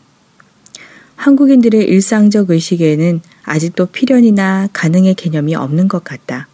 한국인들의 1.23 1.85
일상적 1.85 2.51
의식에는 2.51 3.21
아직도 3.45 3.87
필연이나 3.87 4.69
가능의 4.73 5.15
개념이 5.15 5.55
없는 5.55 5.87
것 5.87 6.03
같다. 6.03 6.49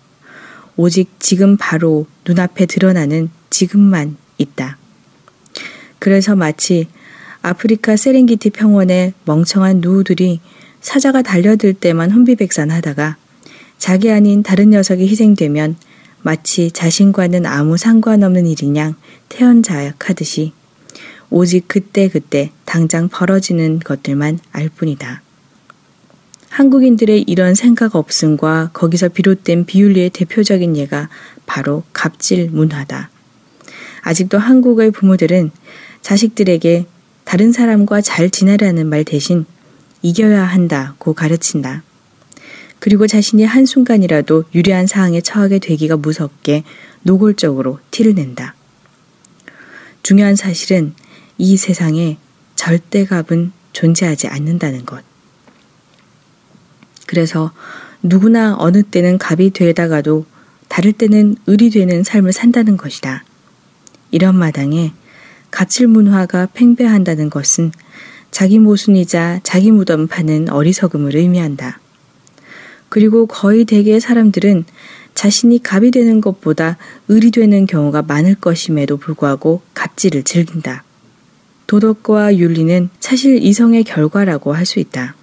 오직 0.76 1.08
지금 1.18 1.56
바로 1.56 2.06
눈앞에 2.26 2.66
드러나는 2.66 3.30
지금만 3.48 4.18
있다. 4.36 4.76
그래서 5.98 6.36
마치 6.36 6.86
아프리카 7.40 7.96
세렝기티 7.96 8.50
평원의 8.50 9.14
멍청한 9.24 9.80
누우들이 9.80 10.40
사자가 10.82 11.22
달려들 11.22 11.72
때만 11.72 12.10
혼비백산하다가 12.10 13.16
자기 13.78 14.10
아닌 14.10 14.42
다른 14.42 14.68
녀석이 14.68 15.08
희생되면 15.08 15.76
마치 16.20 16.70
자신과는 16.72 17.46
아무 17.46 17.78
상관없는 17.78 18.46
일이냐 18.46 18.96
태연자약하듯이 19.30 20.52
오직 21.30 21.68
그때 21.68 22.08
그때 22.08 22.52
당장 22.64 23.08
벌어지는 23.08 23.80
것들만 23.80 24.38
알 24.52 24.68
뿐이다. 24.68 25.22
한국인들의 26.48 27.24
이런 27.26 27.54
생각 27.54 27.94
없음과 27.94 28.70
거기서 28.72 29.10
비롯된 29.10 29.66
비윤리의 29.66 30.10
대표적인 30.10 30.76
예가 30.76 31.08
바로 31.46 31.84
갑질 31.92 32.50
문화다. 32.50 33.10
아직도 34.02 34.38
한국의 34.38 34.90
부모들은 34.90 35.50
자식들에게 36.00 36.86
다른 37.24 37.52
사람과 37.52 38.00
잘 38.00 38.30
지내라는 38.30 38.88
말 38.88 39.04
대신 39.04 39.44
이겨야 40.02 40.44
한다고 40.44 41.12
가르친다. 41.12 41.82
그리고 42.78 43.06
자신이 43.06 43.44
한순간이라도 43.44 44.44
유리한 44.54 44.86
상황에 44.86 45.20
처하게 45.20 45.58
되기가 45.58 45.96
무섭게 45.96 46.64
노골적으로 47.02 47.80
티를 47.90 48.14
낸다. 48.14 48.54
중요한 50.02 50.36
사실은 50.36 50.94
이 51.38 51.56
세상에 51.56 52.18
절대값은 52.56 53.52
존재하지 53.72 54.26
않는다는 54.26 54.84
것. 54.84 55.02
그래서 57.06 57.52
누구나 58.02 58.56
어느 58.58 58.82
때는 58.82 59.18
갑이 59.18 59.50
되다가도 59.50 60.26
다를 60.68 60.92
때는 60.92 61.36
을이 61.48 61.70
되는 61.70 62.02
삶을 62.04 62.32
산다는 62.32 62.76
것이다. 62.76 63.24
이런 64.10 64.36
마당에 64.36 64.92
가칠 65.50 65.86
문화가 65.86 66.46
팽배한다는 66.52 67.30
것은 67.30 67.72
자기 68.30 68.58
모순이자 68.58 69.40
자기 69.42 69.70
무덤 69.70 70.06
파는 70.06 70.50
어리석음을 70.50 71.16
의미한다. 71.16 71.80
그리고 72.88 73.26
거의 73.26 73.64
대개의 73.64 74.00
사람들은 74.00 74.64
자신이 75.14 75.62
갑이 75.62 75.90
되는 75.90 76.20
것보다 76.20 76.76
을이 77.10 77.30
되는 77.30 77.66
경우가 77.66 78.02
많을 78.02 78.34
것임에도 78.34 78.98
불구하고 78.98 79.62
갑질을 79.74 80.22
즐긴다. 80.22 80.84
도덕과 81.68 82.38
윤리는 82.38 82.88
사실 82.98 83.42
이성의 83.42 83.84
결과라고 83.84 84.52
할 84.54 84.66
수 84.66 84.80
있다. 84.80 85.14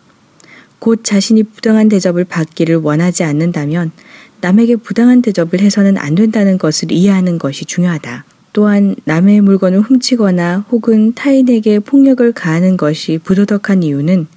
곧 0.79 1.03
자신이 1.03 1.43
부당한 1.43 1.89
대접을 1.89 2.23
받기를 2.23 2.77
원하지 2.77 3.23
않는다면 3.23 3.91
남에게 4.41 4.75
부당한 4.75 5.21
대접을 5.21 5.59
해서는 5.59 5.97
안 5.97 6.13
된다는 6.13 6.57
것을 6.57 6.91
이해하는 6.91 7.39
것이 7.39 7.65
중요하다. 7.65 8.25
또한 8.53 8.95
남의 9.05 9.41
물건을 9.41 9.81
훔치거나 9.81 10.65
혹은 10.69 11.13
타인에게 11.13 11.79
폭력을 11.79 12.31
가하는 12.31 12.77
것이 12.77 13.19
부도덕한 13.23 13.83
이유는 13.83 14.27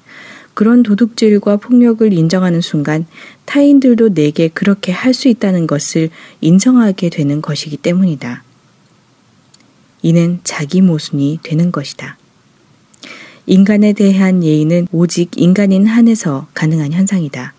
그런 0.54 0.82
도둑질과 0.82 1.58
폭력을 1.58 2.10
인정하는 2.12 2.60
순간 2.60 3.06
타인들도 3.44 4.14
내게 4.14 4.48
그렇게 4.48 4.90
할 4.92 5.12
수 5.14 5.28
있다는 5.28 5.66
것을 5.66 6.10
인정하게 6.40 7.10
되는 7.10 7.42
것이기 7.42 7.76
때문이다. 7.76 8.47
이는 10.02 10.40
자기 10.44 10.80
모순이 10.80 11.40
되는 11.42 11.72
것이다. 11.72 12.16
인간에 13.46 13.92
대한 13.92 14.44
예의는 14.44 14.88
오직 14.92 15.30
인간인 15.36 15.86
한에서 15.86 16.46
가능한 16.54 16.92
현상이다. 16.92 17.54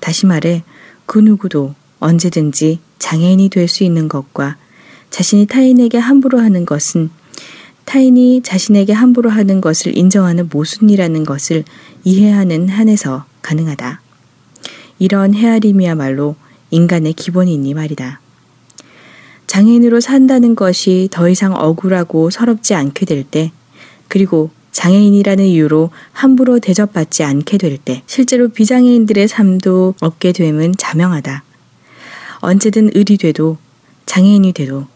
다시 0.00 0.26
말해, 0.26 0.64
그 1.06 1.18
누구도 1.18 1.74
언제든지 2.00 2.80
장애인이 2.98 3.48
될 3.48 3.68
수 3.68 3.84
있는 3.84 4.08
것과 4.08 4.56
자신이 5.10 5.46
타인에게 5.46 5.98
함부로 5.98 6.40
하는 6.40 6.66
것은 6.66 7.10
타인이 7.84 8.42
자신에게 8.42 8.92
함부로 8.92 9.30
하는 9.30 9.60
것을 9.60 9.96
인정하는 9.96 10.48
모순이라는 10.50 11.24
것을 11.24 11.64
이해하는 12.02 12.68
한에서 12.68 13.24
가능하다. 13.42 14.00
이런 14.98 15.34
헤아림이야말로 15.34 16.34
인간의 16.70 17.12
기본이니 17.12 17.74
말이다. 17.74 18.20
장애인으로 19.54 20.00
산다는 20.00 20.56
것이 20.56 21.06
더 21.12 21.28
이상 21.28 21.54
억울하고 21.54 22.28
서럽지 22.30 22.74
않게 22.74 23.06
될 23.06 23.22
때, 23.22 23.52
그리고 24.08 24.50
장애인이라는 24.72 25.44
이유로 25.44 25.90
함부로 26.10 26.58
대접받지 26.58 27.22
않게 27.22 27.58
될 27.58 27.78
때, 27.78 28.02
실제로 28.06 28.48
비장애인들의 28.48 29.28
삶도 29.28 29.94
얻게 30.00 30.32
됨은 30.32 30.74
자명하다. 30.76 31.44
언제든 32.40 32.96
을이 32.96 33.16
돼도, 33.16 33.56
장애인이 34.06 34.54
돼도, 34.54 34.88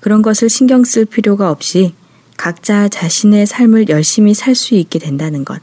그런 0.00 0.20
것을 0.20 0.48
신경 0.48 0.82
쓸 0.82 1.04
필요가 1.04 1.52
없이 1.52 1.94
각자 2.36 2.88
자신의 2.88 3.46
삶을 3.46 3.88
열심히 3.88 4.34
살 4.34 4.56
수 4.56 4.74
있게 4.74 4.98
된다는 4.98 5.44
것. 5.44 5.62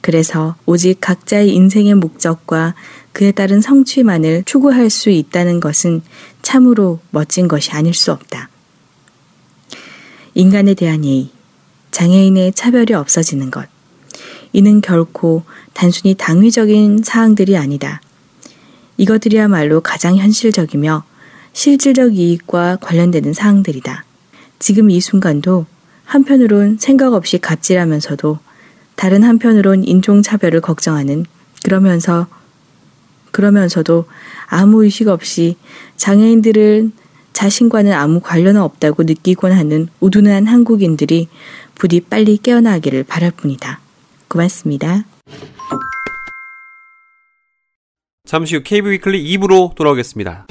그래서 0.00 0.56
오직 0.64 1.02
각자의 1.02 1.52
인생의 1.52 1.96
목적과 1.96 2.74
그에 3.12 3.32
따른 3.32 3.60
성취만을 3.60 4.44
추구할 4.44 4.88
수 4.88 5.10
있다는 5.10 5.60
것은 5.60 6.00
참으로 6.46 7.00
멋진 7.10 7.48
것이 7.48 7.72
아닐 7.72 7.92
수 7.92 8.12
없다. 8.12 8.48
인간에 10.34 10.74
대한 10.74 11.04
예의, 11.04 11.30
장애인의 11.90 12.52
차별이 12.52 12.94
없어지는 12.94 13.50
것. 13.50 13.66
이는 14.52 14.80
결코 14.80 15.42
단순히 15.74 16.14
당위적인 16.14 17.02
사항들이 17.02 17.56
아니다. 17.56 18.00
이것들이야말로 18.96 19.80
가장 19.80 20.16
현실적이며 20.18 21.02
실질적 21.52 22.14
이익과 22.14 22.76
관련되는 22.76 23.32
사항들이다. 23.32 24.04
지금 24.60 24.88
이 24.88 25.00
순간도 25.00 25.66
한편으론 26.04 26.78
생각 26.78 27.12
없이 27.12 27.38
갑질하면서도 27.38 28.38
다른 28.94 29.24
한편으론 29.24 29.82
인종차별을 29.82 30.60
걱정하는 30.60 31.26
그러면서 31.64 32.28
그러면서도 33.32 34.06
아무 34.46 34.84
의식 34.84 35.08
없이 35.08 35.56
장애인들은 35.96 36.92
자신과는 37.32 37.92
아무 37.92 38.20
관련 38.20 38.56
없다고 38.56 39.02
느끼곤 39.02 39.52
하는 39.52 39.88
우둔한 40.00 40.46
한국인들이 40.46 41.28
부디 41.74 42.00
빨리 42.00 42.38
깨어나기를 42.38 43.04
바랄 43.04 43.30
뿐이다. 43.30 43.80
고맙습니다. 44.28 45.04
잠시 48.24 48.56
후 48.56 48.62
KB 48.62 48.90
위클리 48.90 49.36
2부로 49.36 49.74
돌아오겠습니다. 49.74 50.46